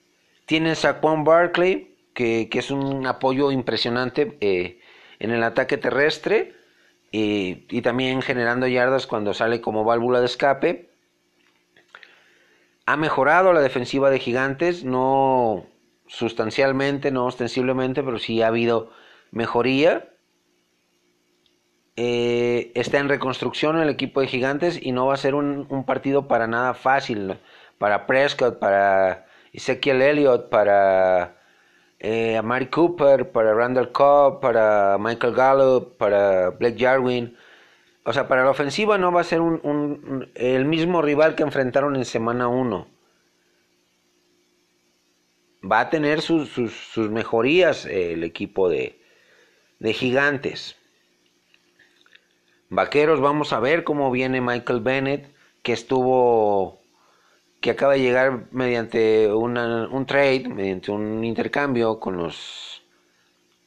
tiene 0.45 0.75
Saquon 0.75 1.23
Barkley, 1.23 1.95
que, 2.13 2.49
es 2.51 2.71
un 2.71 3.05
apoyo 3.05 3.51
impresionante 3.51 4.37
eh, 4.41 4.79
en 5.19 5.31
el 5.31 5.43
ataque 5.43 5.77
terrestre 5.77 6.55
y 7.17 7.81
también 7.81 8.21
generando 8.21 8.67
yardas 8.67 9.07
cuando 9.07 9.33
sale 9.33 9.61
como 9.61 9.85
válvula 9.85 10.19
de 10.19 10.25
escape. 10.25 10.89
Ha 12.85 12.97
mejorado 12.97 13.53
la 13.53 13.61
defensiva 13.61 14.09
de 14.09 14.19
Gigantes, 14.19 14.83
no 14.83 15.65
sustancialmente, 16.07 17.11
no 17.11 17.25
ostensiblemente, 17.25 18.03
pero 18.03 18.19
sí 18.19 18.41
ha 18.41 18.47
habido 18.47 18.91
mejoría. 19.31 20.09
Eh, 21.97 22.71
está 22.75 22.99
en 22.99 23.09
reconstrucción 23.09 23.79
el 23.79 23.89
equipo 23.89 24.21
de 24.21 24.27
Gigantes 24.27 24.79
y 24.81 24.91
no 24.91 25.07
va 25.07 25.13
a 25.13 25.17
ser 25.17 25.33
un, 25.33 25.65
un 25.69 25.85
partido 25.85 26.27
para 26.27 26.45
nada 26.45 26.73
fácil 26.73 27.39
para 27.77 28.05
Prescott, 28.07 28.59
para 28.59 29.25
Ezekiel 29.53 30.01
Elliott, 30.01 30.49
para 30.49 31.37
eh, 31.99 32.37
a 32.37 32.41
Mari 32.41 32.67
Cooper, 32.67 33.31
para 33.31 33.53
Randall 33.53 33.91
Cobb, 33.91 34.39
para 34.41 34.97
Michael 34.99 35.33
Gallup, 35.33 35.97
para 35.97 36.49
Blake 36.51 36.77
Jarwin. 36.79 37.35
o 38.03 38.13
sea, 38.13 38.27
para 38.27 38.43
la 38.43 38.51
ofensiva 38.51 38.97
no 38.97 39.11
va 39.11 39.21
a 39.21 39.23
ser 39.23 39.41
un, 39.41 40.29
el 40.35 40.65
mismo 40.65 41.01
rival 41.01 41.35
que 41.35 41.43
enfrentaron 41.43 41.95
en 41.95 42.05
semana 42.05 42.47
1. 42.47 42.87
Va 45.69 45.79
a 45.79 45.89
tener 45.89 46.21
sus, 46.21 46.49
sus, 46.49 47.09
mejorías 47.09 47.85
el 47.87 48.23
equipo 48.23 48.69
de, 48.69 49.01
de 49.79 49.93
gigantes. 49.93 50.75
Vaqueros, 52.69 53.21
vamos 53.21 53.53
a 53.53 53.59
ver 53.59 53.83
cómo 53.83 54.11
viene 54.11 54.41
Michael 54.41 54.81
Bennett, 54.81 55.33
que 55.61 55.73
estuvo, 55.73 56.79
que 57.61 57.71
acaba 57.71 57.93
de 57.93 58.01
llegar 58.01 58.45
mediante 58.51 59.31
un 59.31 60.05
trade, 60.05 60.47
mediante 60.49 60.91
un 60.91 61.23
intercambio 61.23 61.99
con 61.99 62.17
los 62.17 62.83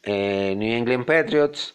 eh, 0.02 0.54
New 0.56 0.76
England 0.76 1.06
Patriots. 1.06 1.74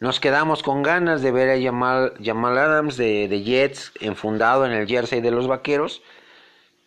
Nos 0.00 0.20
quedamos 0.20 0.62
con 0.62 0.82
ganas 0.82 1.22
de 1.22 1.32
ver 1.32 1.50
a 1.50 1.62
Jamal, 1.62 2.58
Adams 2.58 2.96
de, 2.96 3.42
Jets 3.42 3.92
enfundado 4.00 4.66
en 4.66 4.72
el 4.72 4.86
jersey 4.86 5.20
de 5.20 5.30
los 5.30 5.46
Vaqueros, 5.46 6.02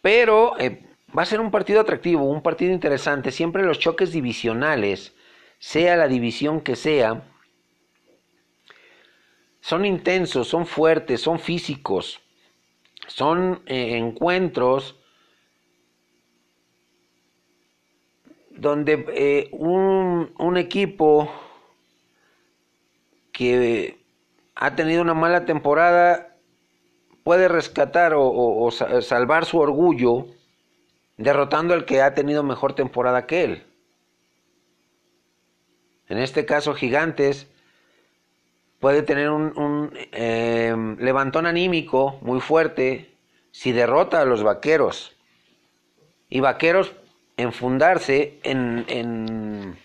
pero 0.01 0.57
eh, 0.59 0.83
va 1.17 1.23
a 1.23 1.25
ser 1.25 1.39
un 1.39 1.49
partido 1.49 1.79
atractivo, 1.81 2.25
un 2.25 2.43
partido 2.43 2.73
interesante. 2.73 3.31
Siempre 3.31 3.63
los 3.63 3.79
choques 3.79 4.11
divisionales, 4.11 5.13
sea 5.59 5.95
la 5.95 6.07
división 6.07 6.61
que 6.61 6.75
sea, 6.75 7.23
son 9.61 9.85
intensos, 9.85 10.47
son 10.47 10.65
fuertes, 10.65 11.21
son 11.21 11.39
físicos, 11.39 12.21
son 13.07 13.61
eh, 13.65 13.97
encuentros 13.97 14.95
donde 18.57 19.05
eh, 19.09 19.49
un, 19.51 20.57
equipo 20.57 21.29
que 23.31 23.99
ha 24.55 24.75
tenido 24.75 25.01
una 25.01 25.13
mala 25.13 25.45
temporada 25.45 26.35
puede 27.23 27.47
rescatar 27.47 28.13
o, 28.15 28.71
salvar 28.71 29.45
su 29.45 29.59
orgullo 29.59 30.27
derrotando 31.17 31.73
al 31.73 31.85
que 31.85 32.01
ha 32.01 32.13
tenido 32.15 32.41
mejor 32.41 32.73
temporada 32.73 33.27
que 33.27 33.43
él. 33.43 33.66
En 36.09 36.19
este 36.19 36.45
caso, 36.45 36.73
Gigantes 36.73 37.47
puede 38.79 39.01
tener 39.01 39.29
un, 39.29 39.91
em, 40.11 40.97
levantón 40.99 41.45
anímico 41.45 42.19
muy 42.21 42.39
fuerte 42.39 43.11
si 43.51 43.71
derrota 43.71 44.21
a 44.21 44.25
los 44.25 44.43
vaqueros. 44.43 45.13
Y 46.29 46.39
vaqueros 46.39 46.93
enfundarse 47.37 48.39
en, 48.43 48.85
en, 48.87 49.77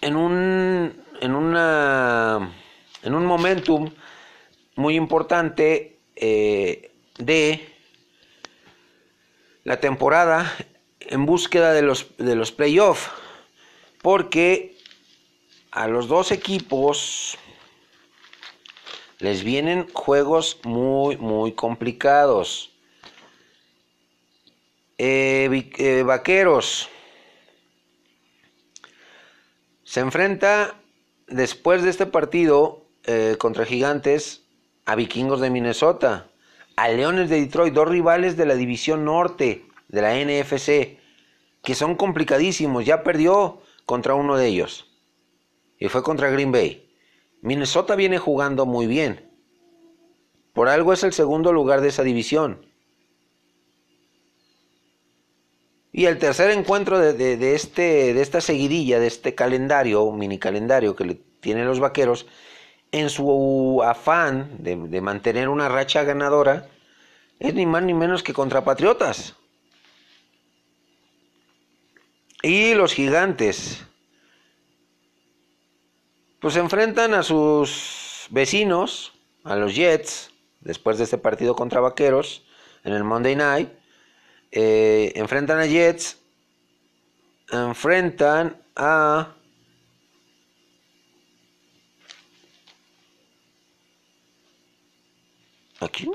en 0.00 0.16
un 0.16 1.02
en 1.20 1.34
una 1.34 2.52
en 3.02 3.14
un 3.14 3.24
momentum 3.24 3.90
muy 4.74 4.96
importante 4.96 5.98
eh, 6.16 6.90
de 7.18 7.68
la 9.64 9.80
temporada 9.80 10.52
en 11.00 11.24
búsqueda 11.24 11.72
de 11.72 11.82
los 11.82 12.16
de 12.18 12.34
los 12.34 12.52
playoffs 12.52 13.10
porque 14.02 14.76
a 15.70 15.88
los 15.88 16.08
dos 16.08 16.32
equipos 16.32 17.38
les 19.18 19.42
vienen 19.42 19.88
juegos 19.92 20.60
muy, 20.64 21.16
muy 21.16 21.52
complicados. 21.52 22.72
Eh, 24.98 25.70
eh, 25.78 26.02
vaqueros 26.02 26.88
se 29.84 30.00
enfrenta 30.00 30.74
después 31.26 31.82
de 31.82 31.90
este 31.90 32.06
partido 32.06 32.86
eh, 33.04 33.36
contra 33.38 33.66
Gigantes 33.66 34.42
a 34.84 34.94
Vikingos 34.94 35.40
de 35.40 35.50
Minnesota, 35.50 36.28
a 36.76 36.88
Leones 36.88 37.28
de 37.28 37.40
Detroit, 37.40 37.74
dos 37.74 37.88
rivales 37.88 38.36
de 38.36 38.46
la 38.46 38.54
división 38.54 39.04
norte 39.04 39.66
de 39.88 40.02
la 40.02 40.14
NFC, 40.14 40.98
que 41.62 41.74
son 41.74 41.96
complicadísimos. 41.96 42.84
Ya 42.84 43.02
perdió 43.02 43.62
contra 43.86 44.14
uno 44.14 44.36
de 44.36 44.48
ellos 44.48 44.86
y 45.78 45.88
fue 45.88 46.02
contra 46.02 46.30
Green 46.30 46.52
Bay. 46.52 46.90
Minnesota 47.40 47.94
viene 47.94 48.18
jugando 48.18 48.66
muy 48.66 48.86
bien. 48.86 49.30
Por 50.52 50.68
algo 50.68 50.92
es 50.92 51.04
el 51.04 51.12
segundo 51.12 51.52
lugar 51.52 51.80
de 51.80 51.88
esa 51.88 52.02
división. 52.02 52.66
Y 55.92 56.06
el 56.06 56.18
tercer 56.18 56.50
encuentro 56.50 56.98
de, 56.98 57.54
este, 57.54 58.12
de 58.12 58.20
esta 58.20 58.40
seguidilla, 58.40 58.98
de 59.00 59.06
este 59.06 59.34
calendario, 59.34 60.10
mini 60.12 60.38
calendario 60.38 60.94
que 60.94 61.04
le 61.04 61.14
tienen 61.40 61.66
los 61.66 61.80
vaqueros, 61.80 62.26
en 62.92 63.08
su 63.08 63.82
afán 63.82 64.56
de, 64.58 64.76
de 64.76 65.00
mantener 65.00 65.48
una 65.48 65.68
racha 65.68 66.04
ganadora, 66.04 66.68
es 67.38 67.54
ni 67.54 67.64
más 67.64 67.82
ni 67.82 67.94
menos 67.94 68.22
que 68.22 68.32
contra 68.32 68.64
Patriotas. 68.64 69.36
Y 72.46 72.74
los 72.74 72.94
gigantes, 72.94 73.84
pues 76.38 76.54
enfrentan 76.54 77.12
a 77.14 77.24
sus 77.24 78.28
vecinos, 78.30 79.14
a 79.42 79.56
los 79.56 79.74
Jets, 79.74 80.30
después 80.60 80.96
de 80.98 81.04
este 81.04 81.18
partido 81.18 81.56
contra 81.56 81.80
Vaqueros, 81.80 82.46
en 82.84 82.92
el 82.92 83.02
Monday 83.02 83.34
Night. 83.34 83.70
Eh, 84.52 85.12
enfrentan 85.16 85.58
a 85.58 85.66
Jets, 85.66 86.20
enfrentan 87.50 88.62
a... 88.76 89.34
Aquí, 95.80 96.08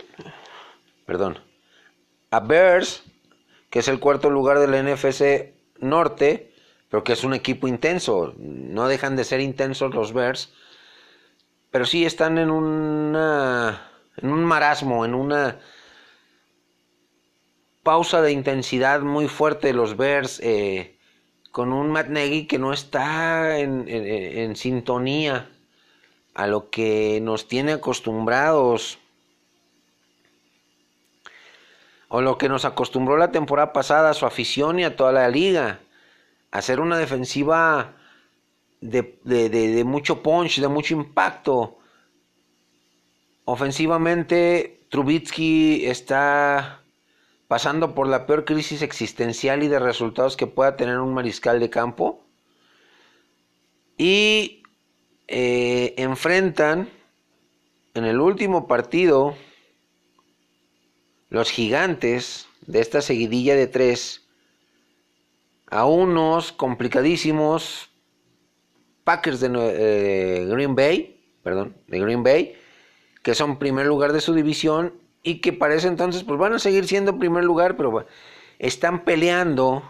perdón, 1.06 1.38
a 2.30 2.40
Bears, 2.40 3.04
que 3.70 3.80
es 3.80 3.90
el 3.90 4.00
cuarto 4.00 4.30
lugar 4.30 4.60
del 4.60 4.82
NFC 4.82 5.60
Norte, 5.82 6.54
pero 6.90 7.04
que 7.04 7.14
es 7.14 7.24
un 7.24 7.34
equipo 7.34 7.68
intenso. 7.68 8.34
No 8.38 8.88
dejan 8.88 9.16
de 9.16 9.24
ser 9.24 9.42
intensos 9.42 9.94
los 9.94 10.14
Bears, 10.14 10.54
pero 11.72 11.86
sí 11.86 12.06
están 12.06 12.38
en 12.38 12.52
una 12.52 13.90
en 14.18 14.32
un 14.32 14.44
marasmo, 14.44 15.06
en 15.06 15.16
una 15.16 15.60
pausa 17.84 18.22
de 18.22 18.32
intensidad 18.32 19.02
muy 19.02 19.28
fuerte 19.28 19.74
los 19.74 19.98
Bears, 19.98 20.40
eh, 20.44 20.98
con 21.52 21.74
un 21.74 21.92
Matt 21.92 22.08
Nagy 22.08 22.46
que 22.46 22.60
no 22.60 22.74
está 22.74 23.58
en, 23.60 23.86
en 23.88 24.56
sintonía 24.56 25.50
a 26.34 26.48
lo 26.48 26.70
que 26.70 27.20
nos 27.22 27.48
tiene 27.48 27.74
acostumbrados 27.74 29.01
o 32.14 32.22
lo 32.22 32.38
que 32.38 32.50
nos 32.50 32.66
acostumbró 32.66 33.16
la 33.16 33.32
temporada 33.32 33.72
pasada 33.72 34.10
a 34.10 34.14
su 34.14 34.26
afición 34.26 34.80
y 34.80 34.84
a 34.84 34.98
toda 34.98 35.14
la 35.14 35.30
liga 35.30 35.80
hacer 36.52 36.82
una 36.82 36.98
defensiva 36.98 37.94
de, 38.82 39.84
mucho 39.86 40.22
punch, 40.22 40.60
de 40.60 40.68
mucho 40.68 40.94
impacto. 40.94 41.78
Ofensivamente, 43.46 44.82
Trubitsky 44.90 45.86
está 45.86 46.82
pasando 47.48 47.96
por 47.96 48.08
la 48.08 48.26
peor 48.26 48.44
crisis 48.44 48.82
existencial 48.82 49.64
y 49.64 49.70
de 49.70 49.80
resultados 49.80 50.36
que 50.36 50.48
pueda 50.48 50.76
tener 50.76 51.00
un 51.00 51.14
mariscal 51.14 51.62
de 51.62 51.70
campo. 51.70 52.26
Y 53.98 54.64
eh, 55.30 55.94
enfrentan 55.96 56.90
en 57.94 58.04
el 58.04 58.20
último 58.20 58.68
partido 58.68 59.34
los 61.32 61.50
gigantes 61.50 62.48
de 62.68 62.82
esta 62.82 63.02
seguidilla 63.02 63.56
de 63.56 63.66
tres 63.66 64.28
a 65.68 65.86
unos 65.86 66.52
complicadísimos 66.52 67.90
Packers 69.06 69.40
de 69.40 69.50
eh, 69.56 70.46
Green 70.46 70.76
Bay, 70.76 71.20
perdón, 71.42 71.76
de 71.88 72.00
Green 72.00 72.22
Bay, 72.22 72.56
que 73.24 73.34
son 73.34 73.58
primer 73.58 73.88
lugar 73.88 74.12
de 74.12 74.20
su 74.20 74.34
división 74.34 74.94
y 75.24 75.40
que 75.40 75.54
parece 75.54 75.88
entonces 75.88 76.24
pues 76.24 76.38
van 76.38 76.54
a 76.54 76.60
seguir 76.60 76.86
siendo 76.86 77.18
primer 77.18 77.46
lugar, 77.46 77.78
pero 77.78 78.06
están 78.60 79.06
peleando 79.06 79.84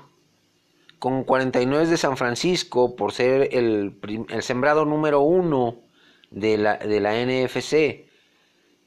con 0.99 1.23
49 1.23 1.87
de 1.87 1.97
San 1.97 2.17
Francisco 2.17 2.95
por 2.95 3.13
ser 3.13 3.49
el, 3.51 3.95
el 4.29 4.43
sembrado 4.43 4.85
número 4.85 5.21
uno 5.21 5.79
de 6.29 6.59
la, 6.59 6.77
de 6.77 6.99
la 6.99 7.13
NFC. 7.15 8.10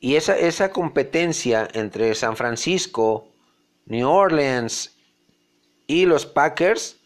Y 0.04 0.16
esa, 0.16 0.36
esa 0.36 0.70
competencia 0.70 1.66
entre 1.72 2.14
San 2.14 2.36
Francisco, 2.36 3.26
New 3.86 4.06
Orleans 4.06 4.94
y 5.86 6.04
los 6.04 6.26
Packers 6.26 6.98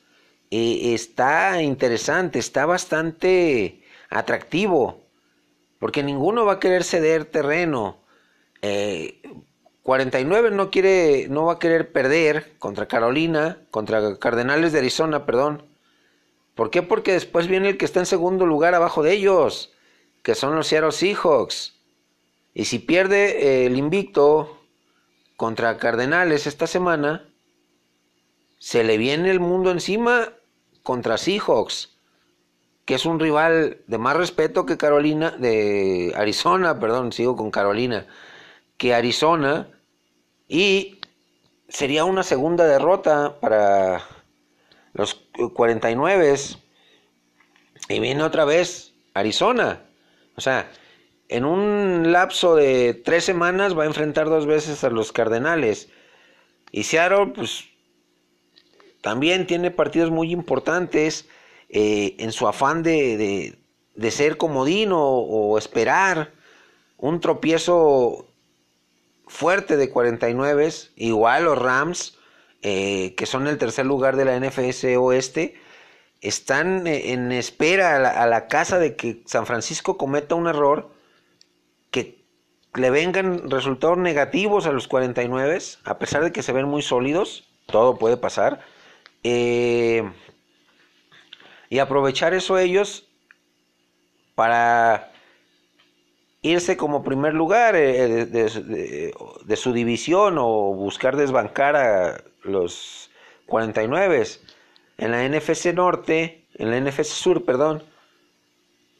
eh, 0.50 0.94
está 0.94 1.62
interesante, 1.62 2.40
está 2.40 2.66
bastante 2.66 3.84
atractivo, 4.10 5.06
porque 5.78 6.02
ninguno 6.02 6.44
va 6.44 6.54
a 6.54 6.58
querer 6.58 6.82
ceder 6.82 7.24
terreno. 7.24 7.98
49 8.62 10.48
eh, 10.48 10.50
no 10.50 10.70
quiere, 10.72 11.28
no 11.30 11.44
va 11.44 11.52
a 11.52 11.58
querer 11.60 11.92
perder 11.92 12.58
contra 12.58 12.88
Carolina, 12.88 13.60
contra 13.70 14.18
Cardenales 14.18 14.72
de 14.72 14.80
Arizona, 14.80 15.24
perdón. 15.24 15.62
¿Por 16.56 16.70
qué? 16.70 16.82
Porque 16.82 17.12
después 17.12 17.46
viene 17.46 17.68
el 17.68 17.78
que 17.78 17.84
está 17.84 18.00
en 18.00 18.06
segundo 18.06 18.44
lugar 18.44 18.74
abajo 18.74 19.04
de 19.04 19.12
ellos, 19.12 19.72
que 20.24 20.34
son 20.34 20.56
los 20.56 20.66
Seattle 20.66 20.90
Seahawks. 20.90 21.77
Y 22.58 22.64
si 22.64 22.80
pierde 22.80 23.66
el 23.66 23.76
invicto 23.76 24.58
contra 25.36 25.78
Cardenales 25.78 26.48
esta 26.48 26.66
semana, 26.66 27.24
se 28.58 28.82
le 28.82 28.98
viene 28.98 29.30
el 29.30 29.38
mundo 29.38 29.70
encima 29.70 30.32
contra 30.82 31.18
Seahawks, 31.18 31.96
que 32.84 32.96
es 32.96 33.06
un 33.06 33.20
rival 33.20 33.82
de 33.86 33.98
más 33.98 34.16
respeto 34.16 34.66
que 34.66 34.76
Carolina, 34.76 35.30
de 35.30 36.12
Arizona, 36.16 36.80
perdón, 36.80 37.12
sigo 37.12 37.36
con 37.36 37.52
Carolina, 37.52 38.08
que 38.76 38.92
Arizona, 38.92 39.68
y 40.48 40.98
sería 41.68 42.04
una 42.04 42.24
segunda 42.24 42.66
derrota 42.66 43.38
para 43.38 44.02
los 44.94 45.14
49 45.54 46.34
y 47.88 48.00
viene 48.00 48.24
otra 48.24 48.44
vez 48.44 48.94
Arizona. 49.14 49.80
O 50.34 50.40
sea, 50.40 50.68
en 51.28 51.44
un 51.44 52.12
lapso 52.12 52.56
de 52.56 52.94
tres 52.94 53.24
semanas 53.24 53.78
va 53.78 53.84
a 53.84 53.86
enfrentar 53.86 54.28
dos 54.28 54.46
veces 54.46 54.82
a 54.84 54.90
los 54.90 55.12
Cardenales. 55.12 55.88
Y 56.72 56.84
Seattle, 56.84 57.32
pues, 57.34 57.64
también 59.00 59.46
tiene 59.46 59.70
partidos 59.70 60.10
muy 60.10 60.32
importantes 60.32 61.28
eh, 61.68 62.16
en 62.18 62.32
su 62.32 62.48
afán 62.48 62.82
de, 62.82 63.56
de, 63.94 64.10
ser 64.10 64.38
comodino 64.38 65.00
o, 65.00 65.58
esperar 65.58 66.32
un 66.96 67.20
tropiezo 67.20 68.26
fuerte 69.26 69.76
de 69.76 69.90
49, 69.90 70.70
igual 70.96 71.44
los 71.44 71.58
Rams, 71.58 72.18
eh, 72.62 73.14
que 73.16 73.26
son 73.26 73.46
el 73.46 73.58
tercer 73.58 73.86
lugar 73.86 74.16
de 74.16 74.24
la 74.24 74.40
NFS 74.40 74.84
Oeste, 74.96 75.60
están 76.20 76.86
eh, 76.86 77.12
en 77.12 77.30
espera 77.32 77.96
a 77.96 78.26
la, 78.26 78.48
casa 78.48 78.78
de 78.78 78.96
que 78.96 79.22
San 79.26 79.46
Francisco 79.46 79.96
cometa 79.98 80.34
un 80.34 80.46
error, 80.46 80.90
que 81.90 82.24
le 82.74 82.90
vengan 82.90 83.50
resultados 83.50 83.98
negativos 83.98 84.66
a 84.66 84.72
los 84.72 84.88
49, 84.88 85.58
a 85.84 85.98
pesar 85.98 86.22
de 86.24 86.32
que 86.32 86.42
se 86.42 86.52
ven 86.52 86.66
muy 86.66 86.82
sólidos, 86.82 87.48
todo 87.66 87.98
puede 87.98 88.16
pasar. 88.16 88.60
Eh, 89.24 90.10
y 91.70 91.78
aprovechar 91.80 92.34
eso 92.34 92.58
ellos 92.58 93.08
para 94.34 95.12
irse 96.42 96.76
como 96.76 97.02
primer 97.02 97.34
lugar 97.34 97.74
eh, 97.74 98.26
de, 98.26 99.56
su 99.56 99.72
división 99.72 100.36
o 100.38 100.72
buscar 100.74 101.16
desbancar 101.16 101.76
a 101.76 102.24
los 102.42 103.10
49 103.46 104.26
en 104.98 105.10
la 105.10 105.28
NFC 105.28 105.74
Norte, 105.74 106.46
en 106.54 106.70
la 106.70 106.80
NFC 106.80 107.04
Sur, 107.04 107.44
perdón, 107.44 107.82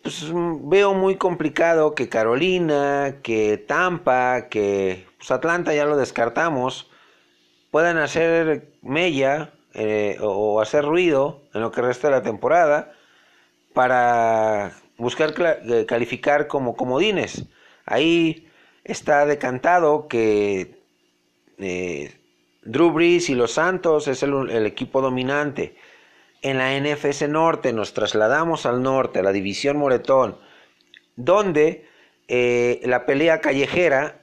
pues 0.08 0.32
veo 0.32 0.94
muy 0.94 1.16
complicado 1.16 1.94
que 1.94 2.08
Carolina, 2.08 3.16
que 3.22 3.58
Tampa, 3.58 4.48
que 4.48 5.06
pues, 5.18 5.30
Atlanta 5.30 5.74
ya 5.74 5.84
lo 5.84 5.98
descartamos, 5.98 6.88
puedan 7.70 7.98
hacer 7.98 8.70
mella 8.80 9.52
eh, 9.74 10.16
o 10.22 10.62
hacer 10.62 10.86
ruido 10.86 11.42
en 11.52 11.60
lo 11.60 11.72
que 11.72 11.82
resta 11.82 12.08
de 12.08 12.14
la 12.14 12.22
temporada 12.22 12.94
para 13.74 14.72
buscar 14.96 15.34
eh, 15.38 15.84
calificar 15.86 16.46
como 16.46 16.74
comodines. 16.74 17.44
Ahí 17.84 18.48
está 18.84 19.26
decantado 19.26 20.08
que 20.08 20.80
eh, 21.58 22.14
Drew 22.62 22.92
Brees 22.92 23.28
y 23.28 23.34
los 23.34 23.52
Santos 23.52 24.08
es 24.08 24.22
el 24.22 24.64
equipo 24.64 25.02
dominante 25.02 25.76
en 26.42 26.58
la 26.58 26.78
NFC 26.78 27.22
Norte, 27.28 27.72
nos 27.72 27.94
trasladamos 27.94 28.66
al 28.66 28.82
norte, 28.82 29.20
a 29.20 29.22
la 29.22 29.32
división 29.32 29.76
Moretón, 29.76 30.38
donde 31.16 31.86
eh, 32.28 32.80
la 32.84 33.06
pelea 33.06 33.40
callejera 33.40 34.22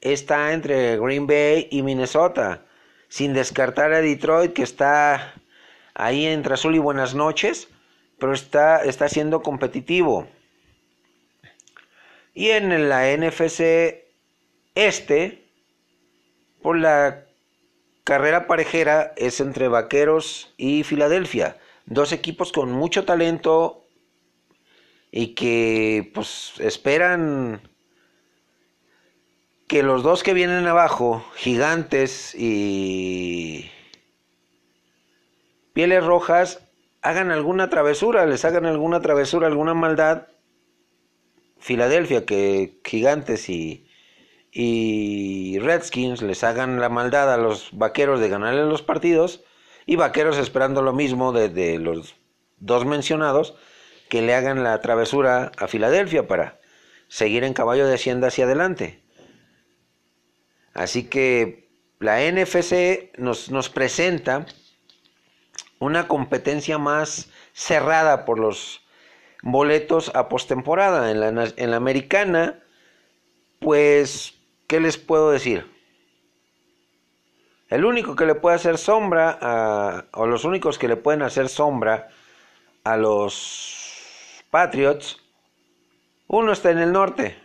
está 0.00 0.52
entre 0.52 0.98
Green 0.98 1.26
Bay 1.26 1.68
y 1.70 1.82
Minnesota, 1.82 2.66
sin 3.08 3.32
descartar 3.32 3.92
a 3.92 4.00
Detroit 4.00 4.52
que 4.52 4.62
está 4.62 5.34
ahí 5.94 6.26
entre 6.26 6.54
azul 6.54 6.74
y 6.74 6.78
buenas 6.78 7.14
noches, 7.14 7.68
pero 8.18 8.32
está, 8.32 8.84
está 8.84 9.08
siendo 9.08 9.42
competitivo. 9.42 10.28
Y 12.34 12.50
en 12.50 12.88
la 12.88 13.16
NFC 13.16 14.04
Este, 14.74 15.42
por 16.60 16.78
la 16.78 17.25
carrera 18.06 18.46
parejera 18.46 19.12
es 19.16 19.40
entre 19.40 19.66
Vaqueros 19.66 20.54
y 20.56 20.84
Filadelfia. 20.84 21.58
Dos 21.86 22.12
equipos 22.12 22.52
con 22.52 22.70
mucho 22.70 23.04
talento 23.04 23.84
y 25.10 25.34
que 25.34 26.12
pues 26.14 26.52
esperan 26.60 27.68
que 29.66 29.82
los 29.82 30.04
dos 30.04 30.22
que 30.22 30.34
vienen 30.34 30.68
abajo, 30.68 31.24
gigantes 31.34 32.32
y 32.36 33.68
pieles 35.72 36.04
rojas, 36.04 36.60
hagan 37.02 37.32
alguna 37.32 37.68
travesura, 37.70 38.24
les 38.24 38.44
hagan 38.44 38.66
alguna 38.66 39.00
travesura, 39.00 39.48
alguna 39.48 39.74
maldad. 39.74 40.28
Filadelfia, 41.58 42.24
que 42.24 42.78
gigantes 42.84 43.48
y 43.48 43.85
y 44.58 45.58
Redskins 45.58 46.22
les 46.22 46.42
hagan 46.42 46.80
la 46.80 46.88
maldad 46.88 47.30
a 47.30 47.36
los 47.36 47.68
vaqueros 47.72 48.20
de 48.20 48.30
ganarle 48.30 48.64
los 48.64 48.80
partidos 48.80 49.44
y 49.84 49.96
vaqueros 49.96 50.38
esperando 50.38 50.80
lo 50.80 50.94
mismo 50.94 51.32
de, 51.32 51.78
los 51.78 52.16
dos 52.56 52.86
mencionados 52.86 53.54
que 54.08 54.22
le 54.22 54.34
hagan 54.34 54.64
la 54.64 54.80
travesura 54.80 55.52
a 55.58 55.68
Filadelfia 55.68 56.26
para 56.26 56.58
seguir 57.06 57.44
en 57.44 57.52
caballo 57.52 57.86
de 57.86 57.96
hacienda 57.96 58.28
hacia 58.28 58.46
adelante. 58.46 59.02
Así 60.72 61.04
que 61.04 61.68
la 61.98 62.20
NFC 62.22 63.14
nos, 63.18 63.50
nos 63.50 63.68
presenta 63.68 64.46
una 65.80 66.08
competencia 66.08 66.78
más 66.78 67.28
cerrada 67.52 68.24
por 68.24 68.38
los 68.38 68.80
boletos 69.42 70.10
a 70.14 70.30
postemporada. 70.30 71.10
En 71.10 71.20
la, 71.20 71.52
en 71.54 71.70
la 71.70 71.76
americana, 71.76 72.62
pues 73.60 74.35
¿qué 74.66 74.80
les 74.80 74.98
puedo 74.98 75.30
decir? 75.30 75.70
El 77.68 77.84
único 77.84 78.14
que 78.14 78.26
le 78.26 78.34
puede 78.34 78.56
hacer 78.56 78.78
sombra, 78.78 79.38
a, 79.40 80.04
o 80.12 80.26
los 80.26 80.44
únicos 80.44 80.78
que 80.78 80.88
le 80.88 80.96
pueden 80.96 81.22
hacer 81.22 81.48
sombra 81.48 82.08
a 82.84 82.96
los 82.96 84.44
Patriots, 84.50 85.20
uno 86.28 86.52
está 86.52 86.70
en 86.70 86.78
el 86.78 86.92
norte 86.92 87.36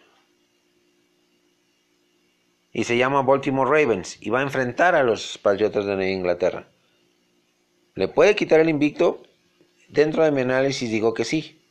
y 2.71 2.83
se 2.83 2.97
llama 2.97 3.23
Baltimore 3.23 3.69
Ravens 3.69 4.17
y 4.21 4.29
va 4.29 4.39
a 4.39 4.43
enfrentar 4.43 4.95
a 4.95 5.03
los 5.03 5.37
Patriotas 5.37 5.85
de 5.85 6.11
Inglaterra. 6.11 6.67
¿Le 7.95 8.07
puede 8.07 8.35
quitar 8.35 8.59
el 8.59 8.69
invicto? 8.69 9.23
Dentro 9.89 10.23
de 10.23 10.31
mi 10.31 10.41
análisis 10.41 10.89
digo 10.89 11.13
que 11.13 11.25
sí, 11.25 11.61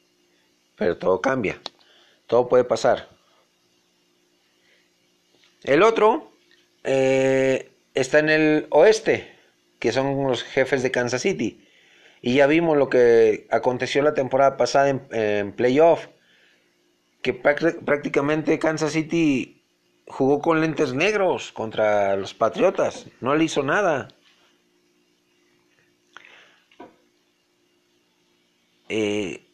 pero 0.76 0.98
todo 0.98 1.20
cambia, 1.20 1.60
todo 2.26 2.48
puede 2.48 2.64
pasar. 2.64 3.08
El 5.62 5.82
otro 5.82 6.32
eh, 6.84 7.70
está 7.94 8.18
en 8.18 8.30
el 8.30 8.66
oeste, 8.70 9.30
que 9.78 9.92
son 9.92 10.26
los 10.26 10.42
jefes 10.42 10.82
de 10.82 10.90
Kansas 10.90 11.22
City. 11.22 11.66
Y 12.22 12.34
ya 12.34 12.46
vimos 12.46 12.76
lo 12.76 12.88
que 12.88 13.46
aconteció 13.50 14.02
la 14.02 14.14
temporada 14.14 14.56
pasada 14.56 14.88
en, 14.88 15.52
playoff, 15.52 16.08
que 17.22 17.32
prácticamente 17.34 18.58
Kansas 18.58 18.92
City 18.92 19.62
jugó 20.06 20.40
con 20.40 20.60
lentes 20.60 20.92
negros 20.92 21.52
contra 21.52 22.16
los 22.16 22.34
Patriotas, 22.34 23.06
no 23.20 23.34
le 23.36 23.44
hizo 23.44 23.62
nada. 23.62 24.08
Eh, 28.88 29.46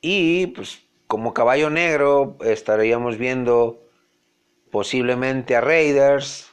y 0.00 0.46
pues 0.48 0.80
como 1.10 1.34
caballo 1.34 1.70
negro 1.70 2.36
estaríamos 2.40 3.18
viendo 3.18 3.82
posiblemente 4.70 5.56
a 5.56 5.60
Raiders, 5.60 6.52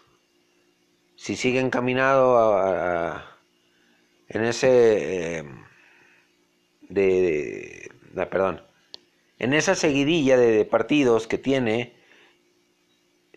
si 1.15 1.35
siguen 1.35 1.69
caminando 1.69 3.21
en 4.27 4.43
ese 4.43 5.37
eh, 5.37 5.43
de, 6.89 7.91
perdón, 8.31 8.63
en 9.37 9.53
esa 9.53 9.75
seguidilla 9.75 10.37
de, 10.37 10.65
partidos 10.65 11.27
que 11.27 11.37
tiene, 11.37 11.93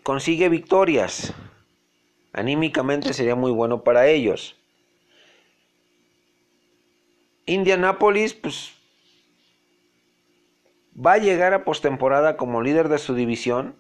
consigue 0.03 0.49
victorias. 0.49 1.35
Anímicamente 2.33 3.13
sería 3.13 3.35
muy 3.35 3.51
bueno 3.51 3.85
para 3.85 4.09
ellos. 4.09 4.57
Indianapolis, 7.45 8.33
pues 8.33 8.80
va 10.95 11.15
a 11.15 11.19
llegar 11.19 11.55
a 11.55 11.65
postemporada 11.65 12.37
como 12.37 12.63
líder 12.63 12.89
de 12.89 12.99
su 12.99 13.15
división, 13.15 13.77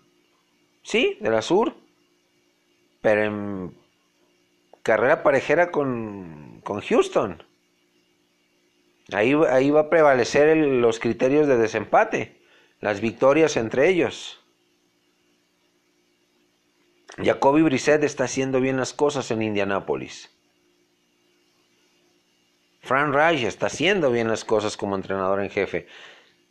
sí, 0.82 1.18
de 1.20 1.30
la 1.30 1.42
Sur, 1.42 1.74
pero 3.00 3.24
en 3.24 3.74
carrera 4.82 5.22
parejera 5.22 5.70
con, 5.70 6.60
con 6.64 6.80
Houston. 6.80 7.42
Ahí, 9.12 9.34
ahí 9.48 9.70
va 9.70 9.80
a 9.80 9.90
prevalecer 9.90 10.56
los 10.56 11.00
criterios 11.00 11.48
de 11.48 11.56
desempate, 11.56 12.40
las 12.80 13.00
victorias 13.00 13.56
entre 13.56 13.88
ellos. 13.88 14.40
Jacoby 17.18 17.62
Brissett 17.62 18.04
está 18.04 18.24
haciendo 18.24 18.60
bien 18.60 18.76
las 18.76 18.92
cosas 18.92 19.30
en 19.30 19.42
Indianápolis. 19.42 20.30
Fran 22.82 23.12
Reich 23.12 23.42
está 23.44 23.66
haciendo 23.66 24.10
bien 24.10 24.28
las 24.28 24.44
cosas 24.44 24.76
como 24.76 24.96
entrenador 24.96 25.40
en 25.42 25.50
jefe, 25.50 25.86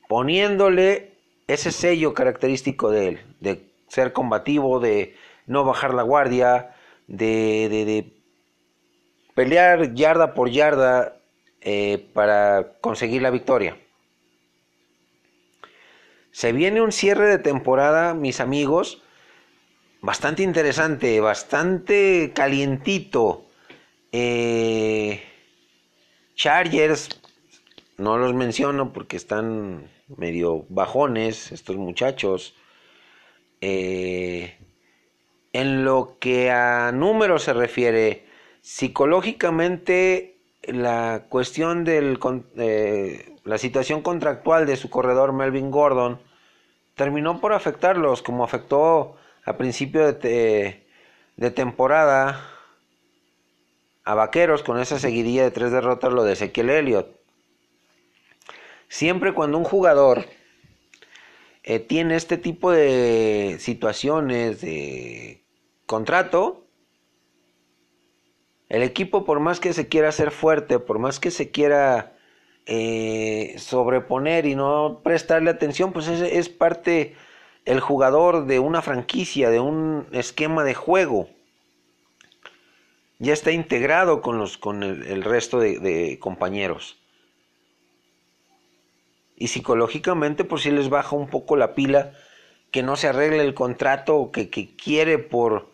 poniéndole 0.10 1.14
ese 1.46 1.72
sello 1.72 2.16
característico 2.16 2.90
de 2.90 3.08
él, 3.10 3.20
de 3.42 3.64
ser 3.90 4.12
combativo, 4.12 4.80
de 4.80 5.16
no 5.46 5.64
bajar 5.64 5.94
la 5.94 6.02
guardia, 6.02 6.76
de, 7.06 7.70
de, 7.70 8.12
pelear 9.36 9.94
yarda 9.94 10.34
por 10.34 10.50
yarda 10.50 11.16
eh, 11.62 12.10
para 12.16 12.74
conseguir 12.82 13.22
la 13.22 13.30
victoria. 13.30 13.78
Se 16.32 16.54
viene 16.54 16.82
un 16.82 16.92
cierre 16.92 17.28
de 17.28 17.38
temporada, 17.38 18.16
mis 18.16 18.40
amigos, 18.40 19.04
bastante 20.02 20.42
interesante, 20.42 21.22
bastante 21.22 22.32
calientito. 22.34 23.46
Eh, 24.12 25.22
Chargers, 26.34 27.10
no 27.98 28.18
los 28.18 28.34
menciono 28.34 28.92
porque 28.92 29.16
están 29.16 29.88
medio 30.18 30.66
bajones 30.70 31.52
estos 31.52 31.78
muchachos. 31.78 32.56
Eh, 33.62 34.58
en 35.54 35.84
lo 35.84 36.18
que 36.20 36.52
a 36.52 36.92
números 36.92 37.44
se 37.44 37.54
refiere, 37.54 38.26
psicológicamente 38.62 40.38
la 40.64 41.26
cuestión 41.30 41.84
de 41.84 42.18
eh, 42.58 43.36
la 43.44 43.58
situación 43.58 44.02
contractual 44.02 44.66
de 44.66 44.76
su 44.78 44.90
corredor 44.90 45.34
Melvin 45.34 45.72
Gordon 45.72 46.20
terminó 46.96 47.40
por 47.40 47.54
afectarlos 47.54 48.22
como 48.22 48.44
afectó 48.44 49.16
a 49.46 49.58
principio 49.58 50.14
de, 50.14 50.86
de 51.38 51.52
temporada 51.52 52.46
a 54.04 54.16
Vaqueros 54.16 54.64
con 54.64 54.80
esa 54.80 55.00
seguidilla 55.00 55.44
de 55.44 55.52
tres 55.52 55.72
derrotas 55.72 56.12
lo 56.12 56.24
de 56.24 56.34
Ezequiel 56.34 56.70
Elliott. 56.70 57.19
Siempre 58.90 59.36
cuando 59.36 59.60
un 59.60 59.64
jugador 59.64 60.26
eh, 61.64 61.80
tiene 61.80 62.16
este 62.16 62.38
tipo 62.38 62.72
de 62.72 63.58
situaciones 63.60 64.62
de 64.62 65.44
contrato, 65.86 66.66
el 68.68 68.82
equipo 68.82 69.26
por 69.26 69.40
más 69.40 69.60
que 69.60 69.74
se 69.74 69.88
quiera 69.88 70.10
hacer 70.10 70.32
fuerte, 70.32 70.80
por 70.80 70.98
más 70.98 71.20
que 71.20 71.30
se 71.30 71.52
quiera 71.52 72.18
eh, 72.66 73.54
sobreponer 73.60 74.48
y 74.48 74.56
no 74.56 75.02
prestarle 75.04 75.52
atención, 75.52 75.94
pues 75.94 76.08
es, 76.08 76.22
es 76.22 76.50
parte 76.50 77.16
el 77.66 77.82
jugador 77.82 78.48
de 78.48 78.58
una 78.58 78.82
franquicia, 78.82 79.52
de 79.52 79.60
un 79.60 80.08
esquema 80.14 80.64
de 80.64 80.74
juego. 80.74 81.30
Ya 83.20 83.34
está 83.34 83.52
integrado 83.52 84.22
con, 84.22 84.40
los, 84.40 84.58
con 84.58 84.82
el, 84.82 85.24
resto 85.24 85.60
de 85.60 86.18
compañeros 86.20 86.99
y 89.40 89.48
psicológicamente 89.48 90.44
por 90.44 90.60
si 90.60 90.70
les 90.70 90.90
baja 90.90 91.16
un 91.16 91.30
poco 91.30 91.56
la 91.56 91.74
pila, 91.74 92.12
que 92.72 92.84
no 92.84 92.96
se 92.98 93.08
arregle 93.08 93.42
el 93.42 93.56
contrato 93.56 94.30
que, 94.32 94.50
que 94.50 94.76
quiere 94.76 95.18
por 95.18 95.72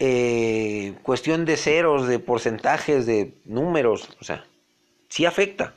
eh, 0.00 0.94
cuestión 1.02 1.44
de 1.44 1.56
ceros, 1.56 2.08
de 2.08 2.18
porcentajes, 2.18 3.06
de 3.06 3.32
números, 3.44 4.10
o 4.20 4.24
sea, 4.24 4.44
sí 5.08 5.24
afecta. 5.24 5.74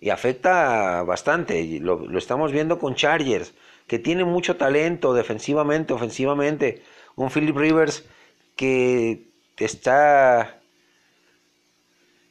Y 0.00 0.10
afecta 0.10 1.02
bastante, 1.04 1.64
lo, 1.80 2.06
lo 2.06 2.18
estamos 2.18 2.52
viendo 2.52 2.78
con 2.78 2.94
Chargers, 2.96 3.54
que 3.86 3.98
tiene 3.98 4.24
mucho 4.24 4.56
talento 4.56 5.14
defensivamente, 5.14 5.94
ofensivamente. 5.94 6.82
Un 7.14 7.30
Philip 7.30 7.56
Rivers 7.56 8.04
que 8.56 9.30
está 9.56 10.55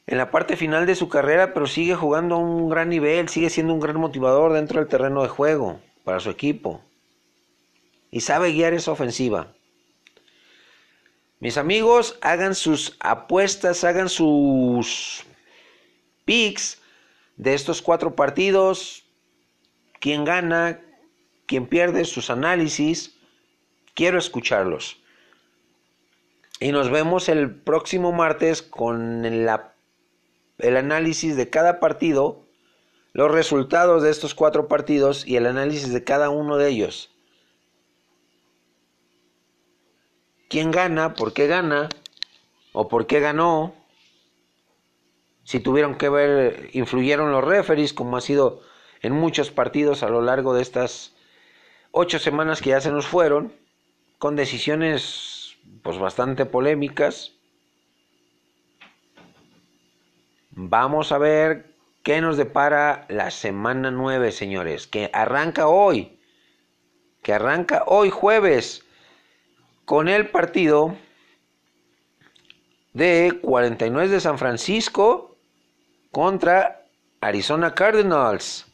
en 0.06 0.18
la 0.18 0.30
parte 0.30 0.56
final 0.56 0.86
de 0.86 0.94
su 0.94 1.08
carrera, 1.08 1.52
pero 1.52 1.66
sigue 1.66 1.94
jugando 1.94 2.36
a 2.36 2.38
un 2.38 2.68
gran 2.68 2.88
nivel, 2.88 3.28
sigue 3.28 3.50
siendo 3.50 3.74
un 3.74 3.80
gran 3.80 3.98
motivador 3.98 4.52
dentro 4.52 4.78
del 4.78 4.88
terreno 4.88 5.22
de 5.22 5.28
juego 5.28 5.80
para 6.04 6.20
su 6.20 6.30
equipo. 6.30 6.80
Y 8.10 8.20
sabe 8.20 8.52
guiar 8.52 8.72
esa 8.72 8.92
ofensiva. 8.92 9.52
Mis 11.40 11.58
amigos, 11.58 12.18
hagan 12.22 12.54
sus 12.54 12.96
apuestas, 13.00 13.84
hagan 13.84 14.08
sus 14.08 15.24
picks 16.24 16.80
de 17.36 17.54
estos 17.54 17.82
cuatro 17.82 18.14
partidos. 18.14 19.04
¿Quién 20.00 20.24
gana? 20.24 20.80
¿Quién 21.46 21.66
pierde? 21.66 22.04
Sus 22.04 22.30
análisis. 22.30 23.16
Quiero 23.94 24.18
escucharlos. 24.18 24.98
Y 26.58 26.72
nos 26.72 26.90
vemos 26.90 27.28
el 27.28 27.54
próximo 27.54 28.12
martes 28.12 28.62
con 28.62 29.44
la 29.44 29.75
el 30.58 30.76
análisis 30.76 31.36
de 31.36 31.50
cada 31.50 31.80
partido, 31.80 32.46
los 33.12 33.30
resultados 33.30 34.02
de 34.02 34.10
estos 34.10 34.34
cuatro 34.34 34.68
partidos 34.68 35.26
y 35.26 35.36
el 35.36 35.46
análisis 35.46 35.92
de 35.92 36.04
cada 36.04 36.30
uno 36.30 36.56
de 36.56 36.68
ellos. 36.68 37.10
¿Quién 40.48 40.70
gana? 40.70 41.14
¿Por 41.14 41.32
qué 41.32 41.46
gana? 41.46 41.88
¿O 42.72 42.88
por 42.88 43.06
qué 43.06 43.20
ganó? 43.20 43.74
Si 45.44 45.60
tuvieron 45.60 45.96
que 45.96 46.08
ver, 46.08 46.70
influyeron 46.72 47.32
los 47.32 47.44
referees, 47.44 47.92
como 47.92 48.16
ha 48.16 48.20
sido 48.20 48.62
en 49.00 49.12
muchos 49.12 49.50
partidos 49.50 50.02
a 50.02 50.08
lo 50.08 50.20
largo 50.20 50.54
de 50.54 50.62
estas 50.62 51.14
ocho 51.90 52.18
semanas 52.18 52.60
que 52.60 52.70
ya 52.70 52.80
se 52.80 52.90
nos 52.90 53.06
fueron, 53.06 53.52
con 54.18 54.36
decisiones 54.36 55.56
pues 55.82 55.98
bastante 55.98 56.46
polémicas 56.46 57.35
Vamos 60.58 61.12
a 61.12 61.18
ver 61.18 61.66
qué 62.02 62.22
nos 62.22 62.38
depara 62.38 63.04
la 63.10 63.30
semana 63.30 63.90
9, 63.90 64.32
señores, 64.32 64.86
que 64.86 65.10
arranca 65.12 65.68
hoy, 65.68 66.18
que 67.22 67.34
arranca 67.34 67.84
hoy 67.86 68.08
jueves 68.08 68.82
con 69.84 70.08
el 70.08 70.30
partido 70.30 70.96
de 72.94 73.38
49 73.42 74.08
de 74.08 74.18
San 74.18 74.38
Francisco 74.38 75.36
contra 76.10 76.86
Arizona 77.20 77.74
Cardinals. 77.74 78.64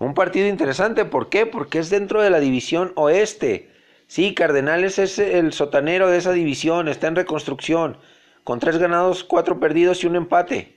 Un 0.00 0.12
partido 0.12 0.48
interesante, 0.48 1.04
¿por 1.04 1.28
qué? 1.28 1.46
Porque 1.46 1.78
es 1.78 1.88
dentro 1.88 2.20
de 2.20 2.30
la 2.30 2.40
división 2.40 2.90
oeste. 2.96 3.70
Sí, 4.08 4.34
Cardenales 4.34 4.98
es 4.98 5.20
el 5.20 5.52
sotanero 5.52 6.10
de 6.10 6.18
esa 6.18 6.32
división, 6.32 6.88
está 6.88 7.06
en 7.06 7.14
reconstrucción 7.14 7.96
con 8.44 8.60
tres 8.60 8.76
ganados, 8.76 9.24
cuatro 9.24 9.58
perdidos 9.58 10.04
y 10.04 10.06
un 10.06 10.16
empate. 10.16 10.76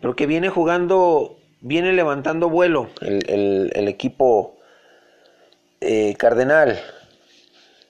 Pero 0.00 0.14
que 0.14 0.26
viene 0.26 0.48
jugando, 0.48 1.36
viene 1.60 1.92
levantando 1.92 2.48
vuelo 2.48 2.88
el, 3.00 3.88
equipo 3.88 4.56
eh, 5.80 6.14
cardenal. 6.16 6.80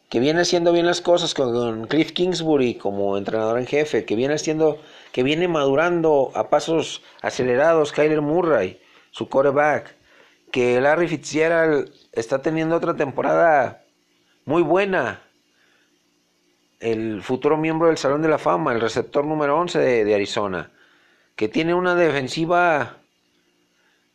Que 0.09 0.20
viene 0.20 0.41
haciendo 0.41 0.72
bien 0.72 0.86
las 0.86 1.03
cosas 1.03 1.34
con, 1.34 1.86
Cliff 1.86 2.12
Kingsbury 2.12 2.76
como 2.76 3.18
entrenador 3.18 3.59
en 3.59 3.66
jefe. 3.66 4.07
Que 4.07 4.16
viene 4.16 4.34
haciendo, 4.34 4.78
que 5.12 5.22
viene 5.22 5.49
madurando 5.49 6.32
a 6.34 6.49
pasos 6.49 7.03
acelerados 7.20 7.93
Kyler 7.93 8.22
Murray, 8.22 8.80
su 9.11 9.28
quarterback. 9.28 9.95
Que 10.51 10.80
Larry 10.80 11.09
Fitzgerald 11.09 11.93
está 12.12 12.41
teniendo 12.41 12.74
otra 12.74 12.97
temporada 12.97 13.84
muy 14.47 14.62
buena 14.62 15.20
el 16.80 17.22
futuro 17.22 17.56
miembro 17.56 17.88
del 17.88 17.98
Salón 17.98 18.22
de 18.22 18.28
la 18.28 18.38
Fama, 18.38 18.72
el 18.72 18.80
receptor 18.80 19.24
número 19.24 19.58
11 19.58 19.78
de, 19.78 20.14
Arizona, 20.14 20.70
que 21.36 21.48
tiene 21.48 21.74
una 21.74 21.94
defensiva 21.94 22.98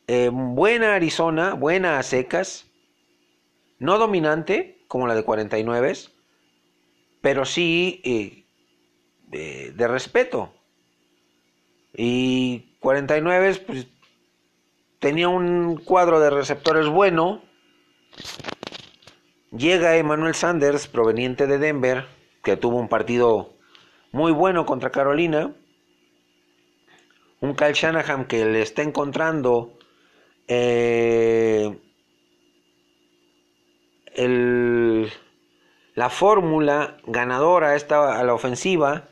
eh, 0.08 0.30
buena 0.32 0.96
Arizona, 0.96 1.54
buena 1.54 2.00
a 2.00 2.04
secas, 2.04 2.68
no 3.80 3.98
dominante 3.98 4.84
como 4.88 5.08
la 5.08 5.16
de 5.16 5.24
49, 5.24 5.94
pero 7.22 7.46
sí 7.46 8.02
eh, 8.04 9.72
de 9.74 9.88
respeto. 9.88 10.54
Y 11.96 12.76
49 12.80 13.64
pues, 13.68 13.88
tenía 15.00 15.30
un 15.30 15.78
cuadro 15.78 16.20
de 16.20 16.30
receptores 16.30 16.88
bueno. 16.88 17.42
Llega 19.52 19.98
Emmanuel 19.98 20.34
Sanders, 20.34 20.88
proveniente 20.88 21.46
de 21.46 21.60
Denver, 21.60 22.08
que 22.44 22.58
tuvo 22.58 22.78
un 22.78 22.90
partido 22.90 23.54
muy 24.12 24.32
bueno 24.32 24.66
contra 24.66 24.92
Carolina. 24.92 25.54
Un 27.40 27.56
Kyle 27.56 27.74
Shanahan 27.74 28.26
que 28.26 28.46
le 28.46 28.62
está 28.62 28.84
encontrando 28.84 29.74
eh, 30.48 31.80
la 35.96 36.10
fórmula 36.10 36.98
ganadora 37.06 37.76
esta, 37.76 38.20
a 38.20 38.24
la 38.24 38.34
ofensiva. 38.34 39.10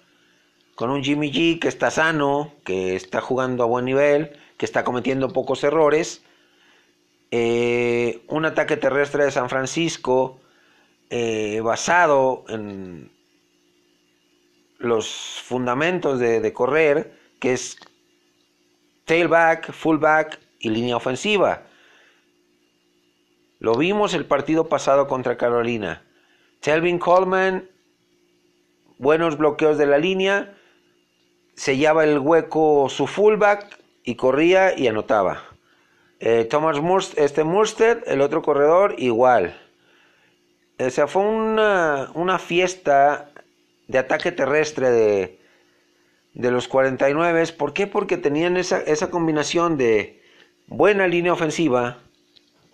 con 0.76 0.90
un 0.90 1.04
Jimmy 1.04 1.32
G 1.32 1.60
que 1.60 1.68
está 1.68 1.92
sano, 1.92 2.54
que 2.66 2.96
está 2.96 3.22
jugando 3.22 3.64
a 3.64 3.68
buen 3.68 3.86
nivel, 3.86 4.32
que 4.58 4.66
está 4.66 4.84
cometiendo 4.84 5.30
pocos 5.30 5.64
errores. 5.64 6.24
Eh, 7.30 8.24
un 8.28 8.46
ataque 8.46 8.78
terrestre 8.78 9.26
de 9.26 9.32
San 9.32 9.50
Francisco 9.50 10.40
eh, 11.10 11.62
basado 11.62 12.46
en 12.50 13.12
los 14.82 15.42
fundamentos 15.44 16.20
de, 16.20 16.54
correr, 16.54 17.18
que 17.40 17.54
es 17.54 17.78
tailback, 19.06 19.72
fullback 19.72 20.40
y 20.60 20.70
línea 20.70 20.98
ofensiva. 20.98 21.64
Lo 23.60 23.76
vimos 23.76 24.14
el 24.14 24.26
partido 24.26 24.68
pasado 24.68 25.08
contra 25.08 25.38
Carolina. 25.38 26.04
Telvin 26.62 27.00
Coleman, 27.00 27.70
buenos 28.98 29.38
bloqueos 29.38 29.78
de 29.78 29.86
la 29.86 29.98
línea, 29.98 30.56
sellaba 31.56 32.04
el 32.04 32.20
hueco 32.20 32.90
su 32.90 33.08
fullback 33.08 33.80
y 34.04 34.16
corría 34.16 34.78
y 34.78 34.88
anotaba. 34.88 35.44
Eh, 36.20 36.46
Thomas 36.46 36.80
Murst, 36.80 37.18
este 37.18 37.44
Murstead, 37.44 38.04
el 38.06 38.22
otro 38.22 38.42
corredor, 38.42 38.96
igual. 38.98 39.60
O 40.80 40.90
sea, 40.90 41.08
fue 41.08 41.24
una, 41.24 42.12
una 42.14 42.40
fiesta 42.40 43.31
de 43.92 43.98
ataque 43.98 44.32
terrestre 44.32 44.90
de, 44.90 45.40
de 46.34 46.52
los 46.52 46.68
49. 46.68 47.48
¿Por 47.58 47.74
qué? 47.74 47.88
Porque 47.88 48.18
tenían 48.18 48.58
esa, 48.58 48.80
esa 48.80 49.10
combinación 49.10 49.78
de 49.78 50.22
buena 50.68 51.08
línea 51.08 51.34
ofensiva, 51.34 51.98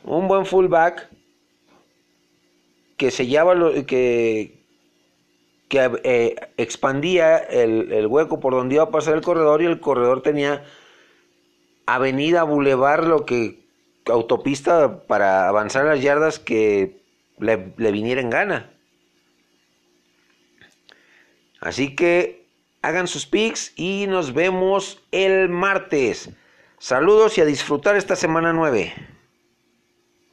un 0.03 0.27
buen 0.27 0.45
fullback 0.45 1.09
que 2.97 3.09
sellaba 3.09 3.55
lo, 3.55 3.73
que, 3.85 4.59
que 5.69 5.91
eh, 6.03 6.35
expandía 6.57 7.37
el, 7.37 7.91
el, 7.91 8.07
hueco 8.07 8.39
por 8.39 8.53
donde 8.53 8.75
iba 8.75 8.85
a 8.85 8.91
pasar 8.91 9.15
el 9.15 9.21
corredor 9.21 9.61
y 9.61 9.65
el 9.65 9.79
corredor 9.79 10.21
tenía 10.21 10.63
avenida, 11.87 12.43
bulevar, 12.43 13.05
lo 13.05 13.25
que 13.25 13.59
autopista 14.05 15.03
para 15.05 15.47
avanzar 15.47 15.85
las 15.85 16.01
yardas 16.01 16.39
que 16.39 17.01
le, 17.39 17.73
le 17.77 17.91
viniera 17.91 18.21
en 18.21 18.29
gana. 18.29 18.76
Así 21.59 21.95
que 21.95 22.45
hagan 22.81 23.07
sus 23.07 23.25
picks 23.25 23.73
y 23.75 24.05
nos 24.07 24.33
vemos 24.33 25.01
el 25.11 25.49
martes. 25.49 26.29
Saludos 26.79 27.37
y 27.37 27.41
a 27.41 27.45
disfrutar 27.45 27.95
esta 27.95 28.15
semana 28.15 28.53
9. 28.53 29.16